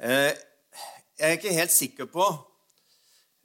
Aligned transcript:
Eh, 0.00 0.32
jeg 1.18 1.26
er 1.26 1.34
ikke 1.36 1.50
helt 1.52 1.72
sikker 1.74 2.06
på 2.08 2.24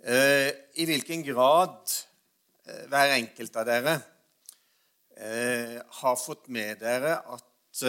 eh, 0.08 0.54
i 0.80 0.86
hvilken 0.88 1.20
grad 1.28 1.82
eh, 2.64 2.86
hver 2.88 3.12
enkelt 3.18 3.58
av 3.60 3.68
dere 3.68 3.96
har 6.00 6.16
fått 6.20 6.48
med 6.52 6.80
dere 6.80 7.14
at 7.32 7.84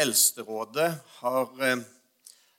Eldsterådet 0.00 0.88
har 1.18 1.62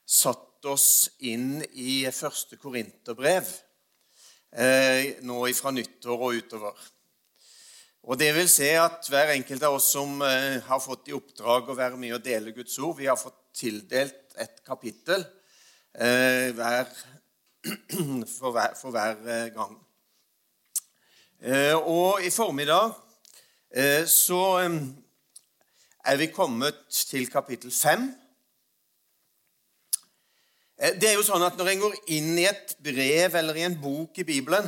satt 0.05 0.70
oss 0.70 0.88
inn 1.30 1.60
i 1.78 2.00
første 2.10 2.58
korinterbrev 2.62 3.52
nå 5.22 5.44
fra 5.58 5.74
nyttår 5.78 6.26
og 6.26 6.42
utover. 6.42 6.74
Og 8.10 8.18
det 8.18 8.32
vil 8.34 8.50
si 8.50 8.72
at 8.74 9.06
hver 9.14 9.36
enkelt 9.36 9.70
av 9.70 9.78
oss 9.78 9.92
som 9.94 10.18
har 10.26 10.82
fått 10.82 11.14
i 11.14 11.18
oppdrag 11.18 11.70
å 11.70 11.78
være 11.78 12.02
med 12.02 12.18
og 12.18 12.26
dele 12.26 12.58
Guds 12.58 12.82
ord, 12.82 12.98
vi 12.98 13.10
har 13.10 13.22
fått 13.22 13.41
tildelt 13.55 14.36
et 14.39 14.61
kapittel 14.65 15.23
eh, 15.96 16.51
hver, 16.55 16.89
for, 18.37 18.51
hver, 18.51 18.75
for, 18.79 18.92
hver, 18.92 19.19
eh, 19.25 19.47
gang. 19.55 19.78
Eh, 21.42 21.75
og 21.75 22.23
i 22.23 22.29
formiddag 22.33 22.93
eh, 23.75 24.06
så 24.09 24.42
eh, 24.61 24.78
er 26.06 26.21
vi 26.21 26.32
kommet 26.33 26.83
til 26.89 27.29
kapittel 27.29 27.71
fem. 27.71 28.09
Det 30.81 31.11
er 31.11 31.14
jo 31.14 31.21
sånn 31.21 31.43
at 31.45 31.59
Når 31.59 31.68
en 31.70 31.81
går 31.83 31.97
inn 32.16 32.31
i 32.42 32.47
et 32.50 32.72
brev 32.81 33.36
eller 33.38 33.58
i 33.59 33.67
en 33.67 33.75
bok 33.78 34.17
i 34.17 34.25
Bibelen, 34.25 34.66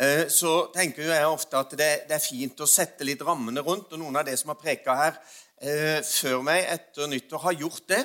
Eh, 0.00 0.28
så 0.32 0.70
tenker 0.72 1.10
jeg 1.10 1.28
ofte 1.28 1.58
at 1.58 1.72
det, 1.76 1.88
er 2.08 2.22
fint 2.22 2.62
å 2.62 2.68
sette 2.68 3.04
litt 3.04 3.20
rammene 3.26 3.60
rundt. 3.64 3.90
og 3.92 4.00
Noen 4.00 4.16
av 4.16 4.24
de 4.24 4.36
som 4.38 4.52
har 4.52 4.60
preka 4.60 4.96
her 4.96 5.18
eh, 5.60 6.00
før 6.04 6.42
meg 6.46 6.66
etter 6.72 7.10
nyttår, 7.10 7.44
har 7.44 7.58
gjort 7.60 7.86
det. 7.92 8.00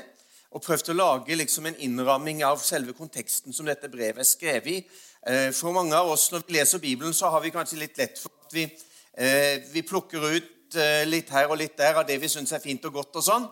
Og 0.55 0.63
prøvd 0.63 0.93
å 0.93 0.95
lage 0.95 1.35
liksom 1.35 1.67
en 1.67 1.79
innramming 1.83 2.43
av 2.47 2.61
selve 2.63 2.95
konteksten 2.95 3.55
som 3.55 3.67
dette 3.67 3.91
brevet 3.91 4.23
er 4.23 4.29
skrevet 4.29 4.71
i. 4.71 4.77
Eh, 5.27 5.49
for 5.55 5.75
mange 5.75 5.95
av 5.97 6.11
oss 6.13 6.29
når 6.31 6.45
vi 6.45 6.57
leser 6.57 6.83
Bibelen, 6.83 7.15
så 7.15 7.31
har 7.33 7.43
vi 7.43 7.53
kanskje 7.55 7.81
litt 7.81 7.97
lett 7.99 8.21
for 8.21 8.31
at 8.45 8.55
vi, 8.55 8.67
vi 9.71 9.81
plukker 9.87 10.23
ut 10.35 10.51
litt 11.07 11.29
her 11.31 11.47
og 11.47 11.59
litt 11.61 11.77
der 11.79 11.95
av 12.01 12.03
det 12.07 12.17
vi 12.19 12.27
syns 12.27 12.51
er 12.51 12.59
fint 12.59 12.83
og 12.87 12.97
godt, 12.97 13.15
og 13.15 13.23
sånn, 13.23 13.45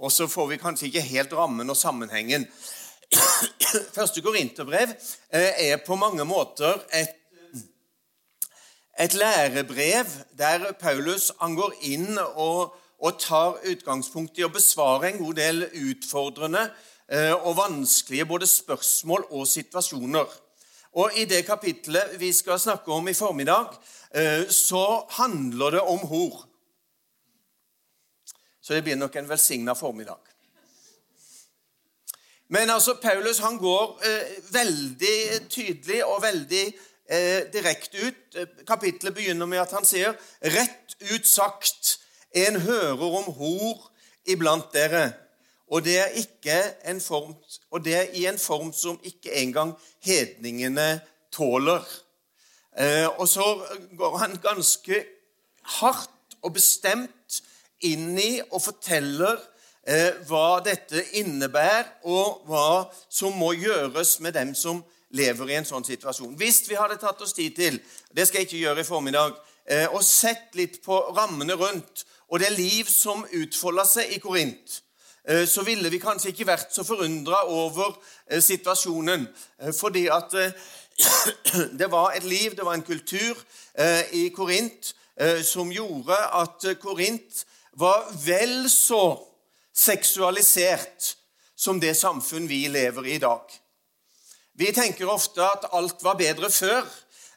og 0.00 0.12
så 0.12 0.24
får 0.30 0.46
vi 0.48 0.60
kanskje 0.62 0.86
ikke 0.88 1.02
helt 1.10 1.34
rammen 1.36 1.68
og 1.68 1.76
sammenhengen. 1.76 2.46
Første 3.96 4.22
Korinterbrev 4.24 4.94
er 5.36 5.82
på 5.84 5.98
mange 6.00 6.24
måter 6.24 6.80
et 6.96 7.18
et 9.00 9.14
lærebrev 9.14 10.06
der 10.38 10.72
Paulus 10.80 11.32
han 11.40 11.54
går 11.56 11.72
inn 11.88 12.18
og, 12.18 12.74
og, 13.00 13.16
tar 13.20 13.58
utgangspunkt 13.72 14.38
i 14.38 14.44
å 14.44 14.52
besvare 14.52 15.10
en 15.10 15.20
god 15.20 15.38
del 15.40 15.64
utfordrende 15.88 16.66
eh, 17.08 17.32
og 17.32 17.56
vanskelige 17.56 18.28
både 18.28 18.48
spørsmål 18.48 19.26
og 19.30 19.48
situasjoner. 19.48 20.38
Og 21.00 21.16
I 21.16 21.24
det 21.30 21.44
kapitlet 21.46 22.16
vi 22.20 22.32
skal 22.34 22.60
snakke 22.60 22.92
om 22.92 23.08
i 23.08 23.14
formiddag, 23.14 23.76
eh, 24.10 24.48
så 24.48 25.06
handler 25.20 25.78
det 25.78 25.80
om 25.80 26.02
hor. 26.10 26.42
Så 28.60 28.74
det 28.74 28.82
blir 28.84 28.96
nok 28.96 29.16
en 29.16 29.28
velsigna 29.28 29.74
formiddag. 29.74 30.18
Men 32.50 32.70
altså, 32.70 32.96
Paulus 33.02 33.38
han 33.38 33.58
går 33.58 34.00
eh, 34.04 34.36
veldig 34.52 35.48
tydelig 35.48 36.04
og 36.04 36.22
veldig 36.22 36.64
eh, 36.66 37.46
direkte 37.52 38.06
ut. 38.06 38.38
Kapitlet 38.66 39.14
begynner 39.14 39.46
med 39.46 39.62
at 39.62 39.74
han 39.76 39.86
sier 39.86 40.18
rett 40.42 40.96
ut 41.12 41.26
sagt 41.26 41.99
en 42.34 42.60
hører 42.60 43.18
om 43.20 43.32
hor 43.38 43.90
iblant 44.28 44.72
dere. 44.74 45.12
Og 45.70 45.84
det, 45.84 45.98
er 46.00 46.98
form, 46.98 47.34
og 47.70 47.84
det 47.84 47.94
er 47.94 48.14
i 48.18 48.26
en 48.26 48.38
form 48.38 48.72
som 48.72 48.98
ikke 49.06 49.32
engang 49.38 49.76
hedningene 50.02 51.00
tåler. 51.32 51.86
Eh, 52.78 53.06
og 53.18 53.28
så 53.28 53.44
går 53.98 54.16
han 54.18 54.38
ganske 54.42 55.04
hardt 55.78 56.36
og 56.42 56.54
bestemt 56.54 57.42
inn 57.86 58.18
i 58.18 58.40
og 58.50 58.62
forteller 58.62 59.38
eh, 59.86 60.18
hva 60.28 60.60
dette 60.64 61.02
innebærer, 61.20 61.86
og 62.04 62.42
hva 62.48 62.90
som 63.08 63.36
må 63.38 63.52
gjøres 63.54 64.18
med 64.24 64.34
dem 64.38 64.54
som 64.54 64.82
lever 65.16 65.50
i 65.50 65.58
en 65.58 65.66
sånn 65.66 65.86
situasjon. 65.86 66.36
Hvis 66.38 66.64
vi 66.68 66.78
hadde 66.78 66.98
tatt 67.00 67.20
oss 67.22 67.34
tid 67.36 67.56
til 67.56 67.80
det 68.14 68.26
skal 68.28 68.42
jeg 68.42 68.50
ikke 68.50 68.64
gjøre 68.64 68.84
i 68.84 68.88
formiddag, 68.88 69.38
eh, 69.66 69.86
og 69.90 70.04
sett 70.06 70.54
litt 70.58 70.80
på 70.84 70.98
rammene 71.16 71.58
rundt 71.58 72.06
og 72.30 72.40
det 72.40 72.52
liv 72.54 72.88
som 72.90 73.24
utfolda 73.26 73.84
seg 73.88 74.12
i 74.14 74.20
Korint, 74.22 74.80
eh, 75.28 75.46
så 75.48 75.64
ville 75.66 75.90
vi 75.90 76.02
kanskje 76.02 76.32
ikke 76.32 76.48
vært 76.48 76.74
så 76.74 76.84
forundra 76.86 77.42
over 77.50 77.96
eh, 78.30 78.42
situasjonen. 78.42 79.26
Fordi 79.76 80.06
at 80.08 80.36
det 81.80 81.90
var 81.90 82.14
et 82.14 82.24
liv, 82.24 82.54
det 82.56 82.64
var 82.64 82.78
en 82.78 82.86
kultur 82.86 83.38
i 84.12 84.28
Korint 84.34 84.94
som 85.46 85.70
gjorde 85.72 86.16
at 86.36 86.64
Korint 86.80 87.44
var 87.78 88.08
vel 88.24 88.66
så 88.72 89.14
seksualisert 89.72 91.14
som 91.60 91.80
det 91.80 91.94
samfunn 91.96 92.48
vi 92.48 92.64
lever 92.68 93.06
i 93.06 93.14
i 93.14 93.22
dag. 93.22 93.44
Vi 94.60 94.72
tenker 94.76 95.08
ofte 95.08 95.44
at 95.44 95.68
alt 95.72 96.02
var 96.04 96.18
bedre 96.20 96.50
før. 96.50 96.84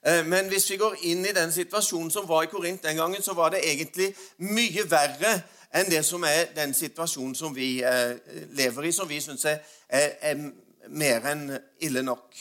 Eh, 0.05 0.25
men 0.25 0.47
hvis 0.51 0.69
vi 0.71 0.77
går 0.77 0.95
inn 1.07 1.25
i 1.25 1.35
den 1.35 1.51
situasjonen 1.51 2.11
som 2.11 2.27
var 2.27 2.43
i 2.43 2.51
Korint 2.51 2.83
den 2.83 2.97
gangen, 2.99 3.21
så 3.23 3.33
var 3.33 3.53
det 3.53 3.63
egentlig 3.63 4.09
mye 4.37 4.83
verre 4.91 5.37
enn 5.73 5.89
det 5.89 6.03
som 6.05 6.23
er 6.27 6.51
den 6.55 6.73
situasjonen 6.75 7.35
som 7.35 7.55
vi 7.55 7.77
eh, 7.83 8.17
lever 8.51 8.89
i, 8.89 8.91
som 8.91 9.07
vi 9.09 9.21
syns 9.23 9.45
er, 9.47 9.61
er, 9.87 10.49
mer 10.91 11.23
enn 11.31 11.45
ille 11.79 12.01
nok. 12.03 12.35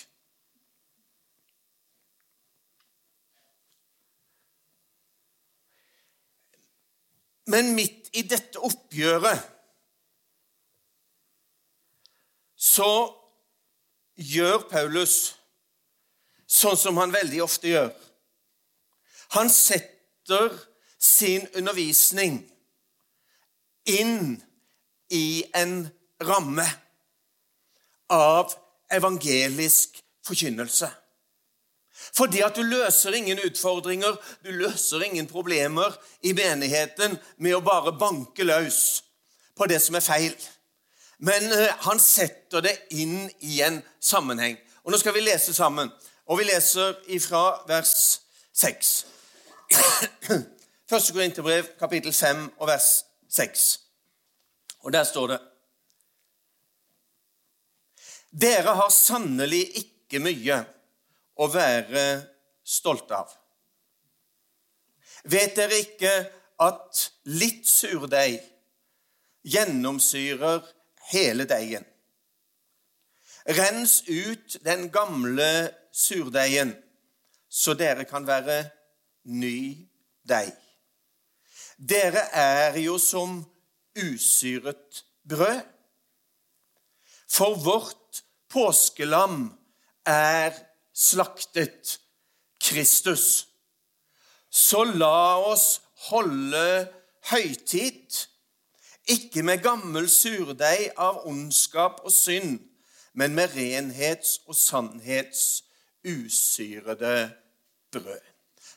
Men 7.47 7.71
midt 7.77 8.11
i 8.19 8.25
dette 8.27 8.59
oppgjøret 8.59 9.47
så 12.59 12.91
gjør 14.19 14.67
Paulus 14.71 15.37
sånn 16.52 16.78
som 16.78 16.98
han 17.00 17.14
veldig 17.14 17.42
ofte 17.44 17.70
gjør. 17.70 17.90
Han 19.36 19.50
setter 19.52 20.52
sin 21.02 21.46
undervisning 21.56 22.42
inn 23.88 24.36
i 25.12 25.42
en 25.56 25.86
ramme 26.22 26.66
av 28.12 28.52
evangelisk 28.92 29.98
forkynnelse. 30.26 30.90
Fordi 32.12 32.42
at 32.44 32.56
du 32.58 32.62
løser 32.66 33.14
ingen 33.16 33.40
utfordringer, 33.40 34.16
du 34.44 34.50
løser 34.52 35.04
ingen 35.06 35.28
problemer 35.30 35.94
i 36.20 36.34
menigheten 36.36 37.16
med 37.38 37.56
å 37.56 37.64
bare 37.64 37.94
banke 37.96 38.44
løs 38.44 39.02
på 39.56 39.69
det 39.70 39.80
som 39.82 39.96
er 39.96 40.04
feil 40.04 40.36
men 41.22 41.52
eh, 41.52 41.70
han 41.86 42.00
setter 42.02 42.64
det 42.64 42.74
inn 42.98 43.30
i 43.46 43.60
en 43.62 43.78
sammenheng. 44.02 44.56
Og 44.82 44.90
Nå 44.90 44.98
skal 44.98 45.14
vi 45.14 45.22
lese 45.22 45.54
sammen, 45.54 45.90
og 46.32 46.38
vi 46.38 46.47
leser 46.48 46.94
ifra 47.12 47.60
vers 47.69 48.22
6. 48.56 48.91
Første 50.91 51.12
Korinterbrev, 51.12 51.66
kapittel 51.78 52.12
5, 52.12 52.47
og 52.56 52.69
vers 52.69 53.04
6. 53.28 53.81
Og 54.81 54.93
der 54.93 55.04
står 55.04 55.26
det 55.26 55.38
Dere 58.41 58.72
har 58.78 58.88
sannelig 58.88 59.60
ikke 59.82 60.22
mye 60.25 60.56
å 61.37 61.50
være 61.53 62.06
stolte 62.64 63.20
av. 63.20 63.37
Vet 65.28 65.53
dere 65.60 65.82
ikke 65.84 66.14
at 66.64 67.04
litt 67.28 67.69
surdeig 67.69 68.41
gjennomsyrer 69.44 70.64
hele 71.12 71.44
deigen. 71.44 71.84
Rens 73.52 74.00
ut 74.08 74.56
den 74.64 74.88
gamle 74.94 75.52
surdeigen, 75.93 76.75
så 77.49 77.75
dere 77.77 78.05
kan 78.09 78.27
være 78.27 78.65
ny 79.25 79.77
deig. 80.29 80.55
Dere 81.77 82.25
er 82.33 82.79
jo 82.81 82.99
som 82.99 83.43
usyret 83.99 85.05
brød. 85.29 85.61
For 87.29 87.55
vårt 87.65 88.23
påskelam 88.49 89.53
er 90.06 90.53
slaktet, 90.94 91.99
Kristus. 92.62 93.49
Så 94.50 94.85
la 94.85 95.41
oss 95.41 95.81
holde 96.11 96.93
høytid 97.31 98.21
ikke 99.11 99.43
med 99.43 99.62
gammel 99.65 100.06
surdeig 100.11 100.93
av 101.00 101.25
ondskap 101.27 102.00
og 102.05 102.12
synd, 102.15 102.61
men 103.15 103.35
med 103.35 103.50
renhets- 103.56 104.39
og 104.47 104.55
sannhets 104.56 105.65
usyrede 106.04 107.31
brød. 107.93 108.28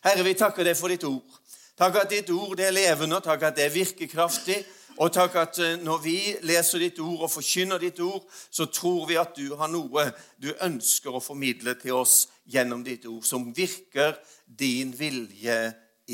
Herre, 0.05 0.23
vi 0.23 0.33
takker 0.37 0.63
deg 0.67 0.77
for 0.77 0.93
ditt 0.93 1.03
ord. 1.07 1.41
Takk 1.75 1.97
at 2.03 2.11
ditt 2.13 2.29
ord 2.31 2.59
er 2.59 2.71
levende, 2.71 3.19
takk 3.23 3.49
at 3.49 3.57
det 3.57 3.65
er 3.65 3.73
virkekraftig. 3.73 4.61
Og 4.95 5.11
takk 5.11 5.33
at 5.41 5.57
eh, 5.59 5.73
når 5.83 5.97
vi 6.03 6.17
leser 6.47 6.79
ditt 6.79 6.99
ord 7.03 7.25
og 7.25 7.31
forkynner 7.33 7.81
ditt 7.81 7.99
ord, 7.99 8.23
så 8.31 8.69
tror 8.71 9.09
vi 9.09 9.17
at 9.19 9.35
du 9.35 9.55
har 9.59 9.67
noe 9.67 10.05
du 10.39 10.53
ønsker 10.63 11.11
å 11.11 11.23
formidle 11.23 11.75
til 11.81 11.97
oss 11.99 12.29
gjennom 12.47 12.83
ditt 12.85 13.03
ord, 13.09 13.25
som 13.27 13.49
virker 13.55 14.15
din 14.45 14.93
vilje 14.95 15.57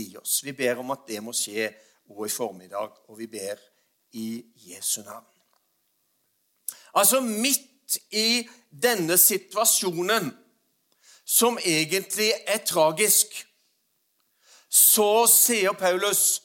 i 0.01 0.07
oss. 0.17 0.39
Vi 0.41 0.55
ber 0.57 0.81
om 0.81 0.95
at 0.95 1.05
det 1.05 1.21
må 1.21 1.35
skje 1.35 1.69
òg 2.09 2.25
i 2.25 2.33
formiddag, 2.33 2.95
og 3.11 3.19
vi 3.19 3.27
ber 3.29 3.61
i 4.17 4.41
Jesu 4.65 5.03
navn. 5.05 5.27
Altså 6.97 7.21
midt 7.21 7.99
i 8.17 8.41
denne 8.71 9.17
situasjonen, 9.19 10.31
som 11.25 11.59
egentlig 11.59 12.31
er 12.47 12.63
tragisk, 12.67 13.27
så 14.69 15.25
sier 15.27 15.75
Paulus 15.77 16.41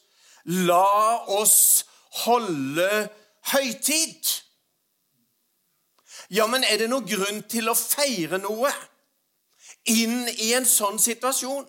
La 0.47 1.27
oss 1.35 1.87
holde 2.25 3.09
høytid. 3.53 4.29
Ja, 6.31 6.47
men 6.51 6.65
er 6.65 6.79
det 6.79 6.91
noen 6.91 7.07
grunn 7.07 7.43
til 7.51 7.71
å 7.71 7.79
feire 7.79 8.39
noe 8.43 8.71
inn 9.91 10.27
i 10.43 10.53
en 10.57 10.67
sånn 10.67 10.99
situasjon? 11.03 11.67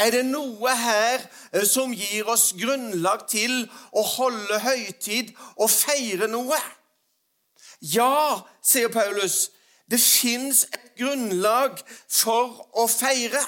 Er 0.00 0.14
det 0.14 0.22
noe 0.26 0.72
her 0.78 1.20
eh, 1.52 1.64
som 1.68 1.92
gir 1.92 2.28
oss 2.30 2.52
grunnlag 2.56 3.26
til 3.28 3.64
å 3.92 4.04
holde 4.14 4.60
høytid 4.64 5.34
og 5.58 5.68
feire 5.72 6.28
noe? 6.30 6.60
Ja, 7.84 8.40
sier 8.64 8.88
Paulus, 8.92 9.50
det 9.90 10.00
fins 10.00 10.64
et 10.72 10.86
grunnlag 10.98 11.80
for 12.08 12.64
å 12.80 12.86
feire. 12.88 13.42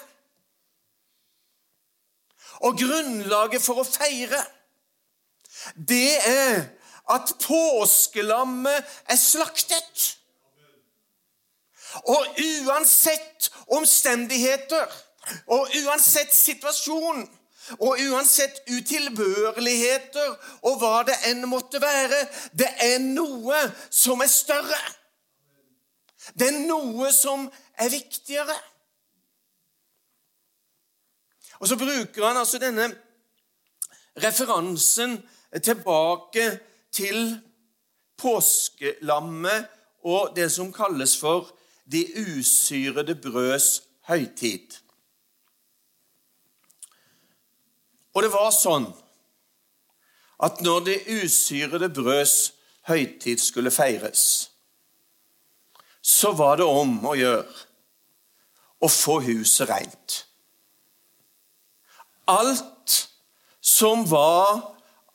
Og 2.64 2.78
grunnlaget 2.80 3.64
for 3.64 3.82
å 3.82 3.86
feire, 3.88 4.40
det 5.76 6.16
er 6.28 6.68
at 7.12 7.32
påskelammet 7.42 8.94
er 9.08 9.20
slaktet. 9.20 10.06
Og 12.04 12.40
uansett 12.66 13.50
omstendigheter 13.72 14.86
og 15.46 15.72
uansett 15.84 16.34
situasjon 16.34 17.24
og 17.78 17.98
uansett 18.10 18.60
utilbørligheter 18.70 20.34
og 20.68 20.76
hva 20.82 21.00
det 21.08 21.16
enn 21.30 21.46
måtte 21.50 21.80
være, 21.82 22.20
det 22.52 22.68
er 22.84 23.00
noe 23.02 23.58
som 23.90 24.22
er 24.22 24.30
større. 24.30 24.80
Det 26.34 26.48
er 26.48 26.64
noe 26.66 27.12
som 27.14 27.46
er 27.78 27.92
viktigere. 27.92 28.56
Og 31.60 31.68
så 31.68 31.78
bruker 31.80 32.26
han 32.26 32.40
altså 32.40 32.60
denne 32.60 32.90
referansen 34.22 35.18
tilbake 35.62 36.48
til 36.92 37.36
påskelammet 38.16 39.68
og 40.06 40.36
det 40.36 40.50
som 40.52 40.72
kalles 40.72 41.16
for 41.20 41.50
de 41.92 42.02
usyrede 42.16 43.14
brøds 43.14 43.82
høytid. 44.08 44.78
Og 48.16 48.24
det 48.24 48.32
var 48.32 48.52
sånn 48.54 48.86
at 50.46 50.60
når 50.64 50.84
det 50.88 50.98
usyrede 51.22 51.88
brøds 51.92 52.36
høytid 52.88 53.40
skulle 53.42 53.72
feires, 53.72 54.50
så 56.06 56.30
var 56.38 56.60
det 56.60 56.66
om 56.70 57.00
å 57.02 57.16
gjøre 57.18 57.66
å 58.78 58.90
få 58.92 59.18
huset 59.24 59.66
rent. 59.70 60.20
Alt 62.30 62.94
som 63.62 64.04
var 64.06 64.60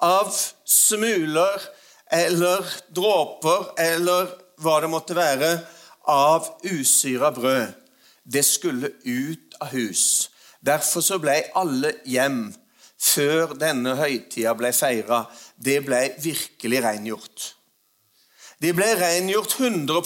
av 0.04 0.34
smuler 0.68 1.64
eller 2.12 2.68
dråper 2.92 3.72
eller 3.80 4.34
hva 4.62 4.82
det 4.84 4.90
måtte 4.92 5.16
være, 5.16 5.52
av 6.12 6.48
usyra 6.66 7.30
brød, 7.32 7.72
det 8.24 8.44
skulle 8.46 8.90
ut 9.06 9.56
av 9.62 9.72
hus. 9.72 10.28
Derfor 10.60 11.06
så 11.06 11.22
ble 11.22 11.38
alle 11.58 11.94
hjem 12.10 12.50
før 13.02 13.56
denne 13.58 13.96
høytida 13.98 14.54
ble 14.58 14.74
feira, 14.76 15.24
det 15.56 15.80
ble 15.86 16.04
virkelig 16.22 16.84
rengjort. 16.84 17.48
De 18.62 18.74
ble 18.78 18.88
rengjort 19.00 19.56
100 19.60 20.02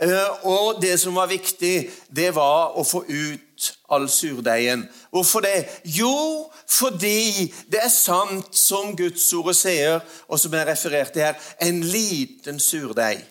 eh, 0.00 0.46
og 0.46 0.82
det 0.82 0.98
som 1.00 1.16
var 1.16 1.30
viktig, 1.30 1.90
det 2.08 2.30
var 2.36 2.76
å 2.76 2.84
få 2.84 3.04
ut 3.08 3.70
all 3.88 4.08
surdeigen. 4.12 4.86
Hvorfor 5.10 5.44
det? 5.44 5.66
Jo, 5.84 6.50
fordi 6.68 7.48
det 7.72 7.82
er 7.84 7.92
sant 7.92 8.54
som 8.56 8.94
Guds 8.96 9.26
ord 9.32 9.54
sier, 9.56 10.00
og 10.28 10.40
som 10.40 10.54
jeg 10.54 10.68
refererte 10.68 11.24
her, 11.24 11.36
en 11.60 11.82
liten 11.82 12.60
surdeig. 12.60 13.24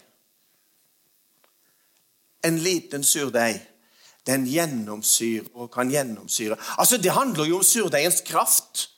En 2.43 2.57
liten 2.63 3.03
surdeig 3.03 3.59
den 4.29 4.45
gjennomsyrer 4.49 5.47
og 5.55 5.71
kan 5.73 5.91
gjennomsyre. 5.91 6.57
Altså, 6.77 6.97
Det 6.97 7.11
handler 7.11 7.45
jo 7.45 7.57
om 7.57 7.63
surdeigens 7.63 8.21
kraft. 8.25 8.89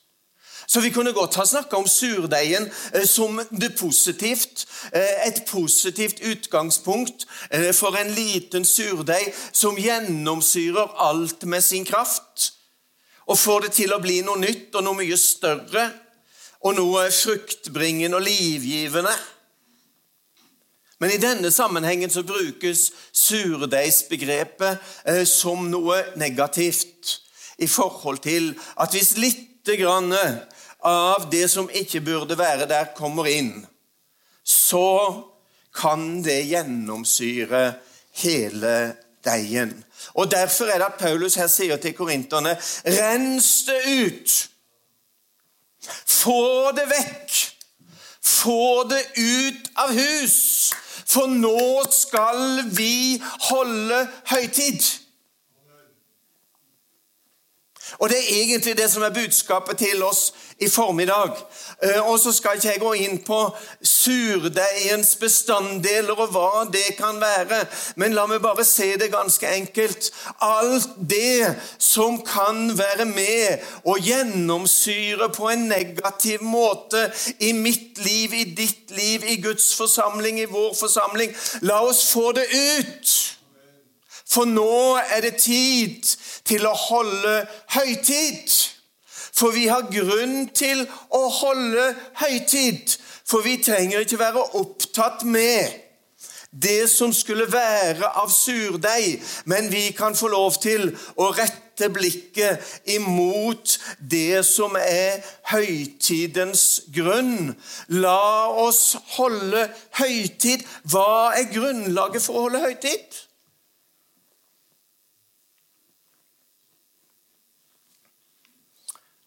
Så 0.71 0.79
vi 0.79 0.89
kunne 0.89 1.11
godt 1.11 1.35
ha 1.35 1.43
snakka 1.45 1.75
om 1.75 1.87
surdeigen 1.87 2.69
eh, 2.93 3.03
som 3.03 3.41
det 3.51 3.73
positivt. 3.75 4.67
Eh, 4.93 5.27
et 5.27 5.43
positivt 5.47 6.21
utgangspunkt 6.23 7.25
eh, 7.51 7.73
for 7.75 7.97
en 7.99 8.13
liten 8.15 8.63
surdeig 8.65 9.33
som 9.51 9.75
gjennomsyrer 9.75 10.93
alt 11.03 11.43
med 11.43 11.61
sin 11.61 11.83
kraft. 11.85 12.53
Og 13.27 13.39
får 13.39 13.59
det 13.65 13.71
til 13.81 13.91
å 13.91 13.99
bli 13.99 14.21
noe 14.23 14.39
nytt 14.39 14.71
og 14.79 14.85
noe 14.87 14.95
mye 15.01 15.17
større 15.19 15.89
og 16.63 16.77
noe 16.79 17.11
fruktbringende 17.11 18.15
og 18.15 18.23
livgivende. 18.29 19.11
Men 21.03 21.11
i 21.11 21.19
denne 21.19 21.51
sammenhengen 21.51 22.13
så 22.13 22.23
brukes 22.23 22.91
surdeigsbegrepet 23.11 24.79
som 25.27 25.67
noe 25.67 25.99
negativt 26.15 27.17
i 27.59 27.67
forhold 27.67 28.23
til 28.23 28.53
at 28.79 28.93
hvis 28.95 29.17
lite 29.17 29.75
grann 29.81 30.13
av 30.87 31.27
det 31.31 31.47
som 31.51 31.69
ikke 31.69 32.01
burde 32.05 32.37
være 32.37 32.67
der, 32.69 32.91
kommer 32.97 33.29
inn, 33.29 33.53
så 34.43 35.23
kan 35.75 36.23
det 36.25 36.41
gjennomsyre 36.49 37.63
hele 38.23 38.75
deigen. 39.25 39.75
Og 40.13 40.31
Derfor 40.31 40.71
er 40.71 40.81
det 40.81 40.89
at 40.89 40.99
Paulus 40.99 41.37
her 41.39 41.47
sier 41.47 41.77
til 41.77 41.93
korinterne 41.93 42.55
Rens 42.85 43.51
det 43.69 43.81
ut! 43.87 44.37
Få 46.05 46.71
det 46.77 46.89
vekk! 46.89 47.37
Få 48.21 48.83
det 48.89 49.05
ut 49.17 49.71
av 49.81 49.93
hus! 49.97 50.39
for 51.11 51.27
nå 51.27 51.83
skal 51.91 52.61
vi 52.71 53.21
holde 53.49 54.01
høytid. 54.31 54.83
Og 57.99 58.09
Det 58.09 58.17
er 58.17 58.43
egentlig 58.43 58.77
det 58.77 58.91
som 58.91 59.03
er 59.03 59.09
budskapet 59.09 59.77
til 59.77 60.03
oss 60.03 60.33
i 60.59 60.69
formiddag. 60.69 61.31
Eh, 61.83 62.09
og 62.09 62.19
Så 62.19 62.31
skal 62.31 62.55
ikke 62.55 62.67
jeg 62.67 62.79
gå 62.79 62.93
inn 62.93 63.17
på 63.25 63.39
surdeigens 63.83 65.15
bestanddeler 65.15 66.13
og 66.19 66.29
hva 66.33 66.65
det 66.71 66.95
kan 66.97 67.21
være, 67.21 67.65
men 67.95 68.13
la 68.13 68.25
meg 68.29 68.41
bare 68.41 68.65
se 68.65 68.93
det 68.97 69.11
ganske 69.13 69.47
enkelt. 69.47 70.11
Alt 70.41 70.89
det 71.09 71.55
som 71.77 72.21
kan 72.25 72.77
være 72.77 73.05
med 73.05 73.65
og 73.85 73.99
gjennomsyre 73.99 75.29
på 75.33 75.49
en 75.49 75.67
negativ 75.67 76.43
måte 76.43 77.09
i 77.39 77.51
mitt 77.51 77.97
liv, 78.05 78.33
i 78.33 78.43
ditt 78.43 78.91
liv, 78.91 79.23
i 79.27 79.41
Guds 79.41 79.75
forsamling, 79.75 80.39
i 80.39 80.49
vår 80.49 80.75
forsamling. 80.79 81.35
La 81.61 81.81
oss 81.85 82.05
få 82.11 82.31
det 82.31 82.47
ut. 82.53 83.37
For 84.31 84.47
nå 84.47 84.95
er 85.01 85.25
det 85.25 85.35
tid 85.43 86.07
til 86.51 86.67
å 86.67 86.75
holde 86.75 87.37
høytid. 87.77 88.59
For 89.31 89.55
vi 89.55 89.67
har 89.71 89.87
grunn 89.91 90.49
til 90.53 90.83
å 91.15 91.21
holde 91.41 91.87
høytid. 92.19 92.97
For 93.25 93.45
vi 93.45 93.61
trenger 93.63 94.03
ikke 94.03 94.19
være 94.19 94.43
opptatt 94.59 95.23
med 95.23 95.79
det 96.51 96.89
som 96.91 97.13
skulle 97.15 97.47
være 97.47 98.09
av 98.19 98.27
surdeig, 98.27 99.21
men 99.47 99.69
vi 99.71 99.85
kan 99.95 100.17
få 100.19 100.27
lov 100.33 100.57
til 100.59 100.89
å 101.15 101.29
rette 101.31 101.87
blikket 101.95 102.59
imot 102.91 103.77
det 104.11 104.43
som 104.43 104.75
er 104.75 105.23
høytidens 105.53 106.65
grunn. 106.91 107.53
La 108.03 108.51
oss 108.51 108.97
holde 109.15 109.63
høytid. 110.01 110.67
Hva 110.91 111.31
er 111.39 111.47
grunnlaget 111.55 112.27
for 112.27 112.35
å 112.35 112.47
holde 112.49 112.65
høytid? 112.67 113.21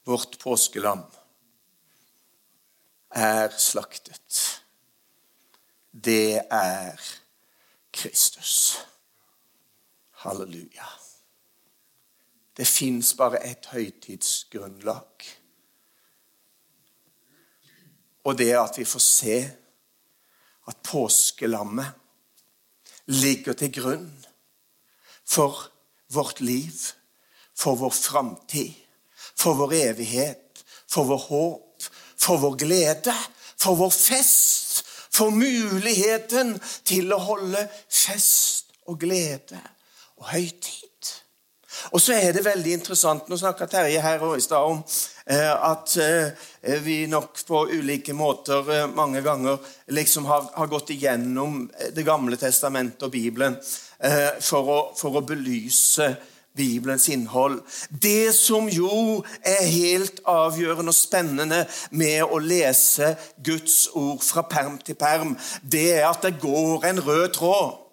Vårt 0.04 0.38
påskelam 0.38 1.04
er 3.10 3.48
slaktet. 3.58 4.62
Det 5.92 6.42
er 6.50 7.00
Kristus. 7.92 8.78
Halleluja. 10.10 10.88
Det 12.56 12.66
fins 12.68 13.14
bare 13.16 13.38
ett 13.38 13.66
høytidsgrunnlag. 13.72 15.24
Og 18.24 18.38
det 18.38 18.52
at 18.56 18.78
vi 18.78 18.84
får 18.84 19.04
se 19.04 19.38
at 20.68 20.84
påskelammet 20.84 21.92
ligger 23.06 23.52
til 23.52 23.72
grunn 23.72 24.12
for 25.24 25.68
vårt 26.12 26.40
liv, 26.40 26.72
for 27.54 27.76
vår 27.80 27.90
framtid, 27.90 28.83
for 29.38 29.58
vår 29.58 29.74
evighet, 29.90 30.64
for 30.90 31.08
vår 31.08 31.22
håp, 31.28 31.88
for 32.16 32.40
vår 32.42 32.56
glede, 32.64 33.14
for 33.60 33.78
vår 33.78 33.90
fest, 33.90 34.84
for 35.14 35.30
muligheten 35.30 36.56
til 36.86 37.12
å 37.14 37.20
holde 37.22 37.66
fest 37.88 38.74
og 38.90 38.98
glede 39.00 39.60
og 40.18 40.32
høytid. 40.32 40.90
Og 41.92 42.00
så 42.00 42.14
er 42.16 42.32
det 42.32 42.44
veldig 42.44 42.76
interessant 42.78 43.28
Nå 43.28 43.36
snakka 43.38 43.66
Terje 43.68 44.02
her 44.02 44.22
i 44.36 44.42
stad 44.42 44.70
om 44.70 44.78
eh, 45.26 45.50
at 45.52 45.96
eh, 46.00 46.78
vi 46.84 47.04
nok 47.10 47.40
på 47.48 47.64
ulike 47.72 48.14
måter 48.16 48.70
eh, 48.72 48.86
mange 48.94 49.20
ganger 49.24 49.58
liksom 49.92 50.28
har, 50.30 50.46
har, 50.54 50.70
gått 50.70 50.94
igjennom 50.94 51.64
Det 51.92 52.06
gamle 52.06 52.38
testamentet 52.40 53.02
og 53.08 53.12
Bibelen 53.12 53.58
for 54.44 54.68
å, 54.68 54.78
for 54.98 55.16
å 55.16 55.22
belyse 55.24 56.08
Bibelens 56.56 57.08
innhold. 57.08 57.60
Det 58.02 58.34
som 58.34 58.68
jo 58.68 59.24
er 59.42 59.64
helt 59.66 60.20
avgjørende 60.24 60.94
og 60.94 60.98
spennende 60.98 61.64
med 61.90 62.22
å 62.24 62.38
lese 62.38 63.14
Guds 63.44 63.88
ord 63.92 64.22
fra 64.22 64.46
perm 64.50 64.78
til 64.78 64.98
perm, 64.98 65.36
det 65.62 65.88
er 65.98 66.08
at 66.08 66.22
det 66.22 66.38
går 66.42 66.86
en 66.90 67.02
rød 67.06 67.28
tråd. 67.38 67.83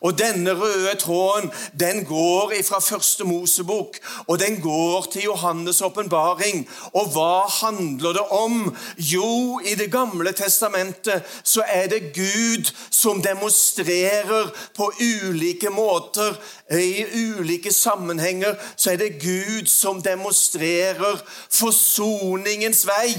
Og 0.00 0.18
denne 0.18 0.52
røde 0.54 0.94
tråden 1.00 1.50
den 1.80 2.04
går 2.04 2.52
fra 2.64 2.80
første 2.80 3.24
Mosebok, 3.24 3.98
og 4.26 4.38
den 4.38 4.60
går 4.60 5.06
til 5.12 5.20
Johannes' 5.20 5.84
åpenbaring. 5.84 6.68
Og 6.92 7.08
hva 7.14 7.46
handler 7.48 8.12
det 8.12 8.26
om? 8.30 8.76
Jo, 8.98 9.60
i 9.64 9.74
Det 9.74 9.92
gamle 9.92 10.32
testamentet 10.32 11.22
så 11.44 11.62
er 11.68 11.86
det 11.86 12.12
Gud 12.14 12.72
som 12.90 13.22
demonstrerer 13.22 14.50
på 14.76 14.92
ulike 15.00 15.70
måter, 15.70 16.34
i 16.70 17.04
ulike 17.14 17.72
sammenhenger, 17.72 18.54
så 18.76 18.90
er 18.90 18.96
det 18.96 19.20
Gud 19.22 19.66
som 19.66 20.02
demonstrerer 20.02 21.20
forsoningens 21.50 22.86
vei. 22.86 23.14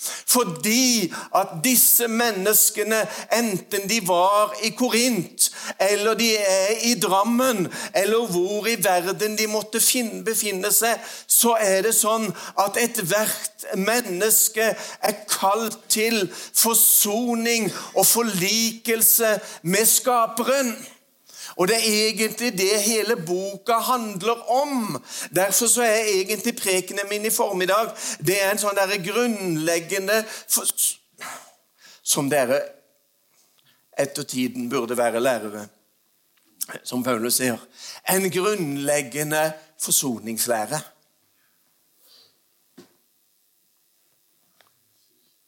Fordi 0.00 1.12
at 1.36 1.48
disse 1.64 2.08
menneskene, 2.08 3.00
enten 3.36 3.88
de 3.88 4.00
var 4.08 4.54
i 4.62 4.70
Korint, 4.78 5.50
eller 5.90 6.14
de 6.14 6.36
er 6.36 6.84
i 6.88 6.94
Drammen, 7.00 7.68
eller 7.94 8.26
hvor 8.26 8.66
i 8.66 8.76
verden 8.84 9.38
de 9.38 9.46
måtte 9.46 9.82
befinne 10.24 10.72
seg, 10.72 11.00
så 11.26 11.56
er 11.60 11.82
det 11.84 11.94
sånn 11.96 12.30
at 12.58 12.78
ethvert 12.80 13.66
menneske 13.76 14.70
er 15.02 15.18
kalt 15.28 15.78
til 15.92 16.22
forsoning 16.34 17.68
og 17.94 18.06
forlikelse 18.06 19.36
med 19.62 19.86
Skaperen. 19.86 20.74
Og 21.56 21.68
det 21.68 21.76
er 21.76 22.08
egentlig 22.08 22.52
det 22.58 22.82
hele 22.82 23.16
boka 23.16 23.72
handler 23.72 24.50
om. 24.50 25.02
Derfor 25.34 25.66
så 25.66 25.82
er 25.82 26.10
egentlig 26.14 26.56
prekenen 26.56 27.08
min 27.10 27.26
i 27.26 27.30
formiddag 27.30 27.94
det 28.26 28.36
er 28.42 28.52
en 28.52 28.60
sånn 28.60 28.76
der 28.78 28.98
grunnleggende 29.04 30.24
Som 32.02 32.30
dere 32.30 32.60
etter 33.98 34.22
tiden 34.22 34.68
burde 34.70 34.96
være 34.96 35.20
lærere, 35.20 35.66
som 36.82 37.04
Paulus 37.04 37.36
sier. 37.38 37.58
En 38.08 38.30
grunnleggende 38.32 39.52
forsoningslære. 39.78 40.80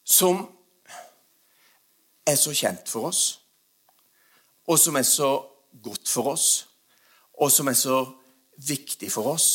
Som 0.03 0.45
er 2.27 2.35
så 2.35 2.53
kjent 2.53 2.89
for 2.89 3.09
oss, 3.09 3.23
og 4.67 4.79
som 4.79 4.95
er 4.95 5.07
så 5.07 5.31
godt 5.83 6.09
for 6.09 6.33
oss, 6.33 6.67
og 7.41 7.51
som 7.51 7.67
er 7.67 7.77
så 7.77 8.03
viktig 8.67 9.11
for 9.11 9.33
oss, 9.33 9.49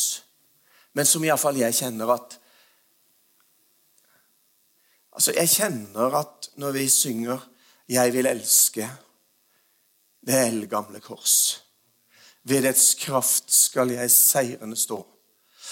men 0.93 1.07
som 1.07 1.23
iallfall 1.23 1.59
jeg 1.61 1.81
kjenner 1.83 2.15
at 2.17 2.39
Altså, 5.19 5.33
jeg 5.35 5.49
kjenner 5.51 6.13
at 6.15 6.45
når 6.55 6.71
vi 6.71 6.89
synger 6.89 7.39
'Jeg 7.89 8.13
vil 8.13 8.25
elske' 8.25 8.87
det 10.27 10.47
eldgamle 10.47 10.99
kors. 10.99 11.63
Ved 12.43 12.61
dets 12.63 12.93
kraft 12.95 13.51
skal 13.51 13.91
jeg 13.91 14.11
seirende 14.11 14.75
stå 14.75 15.18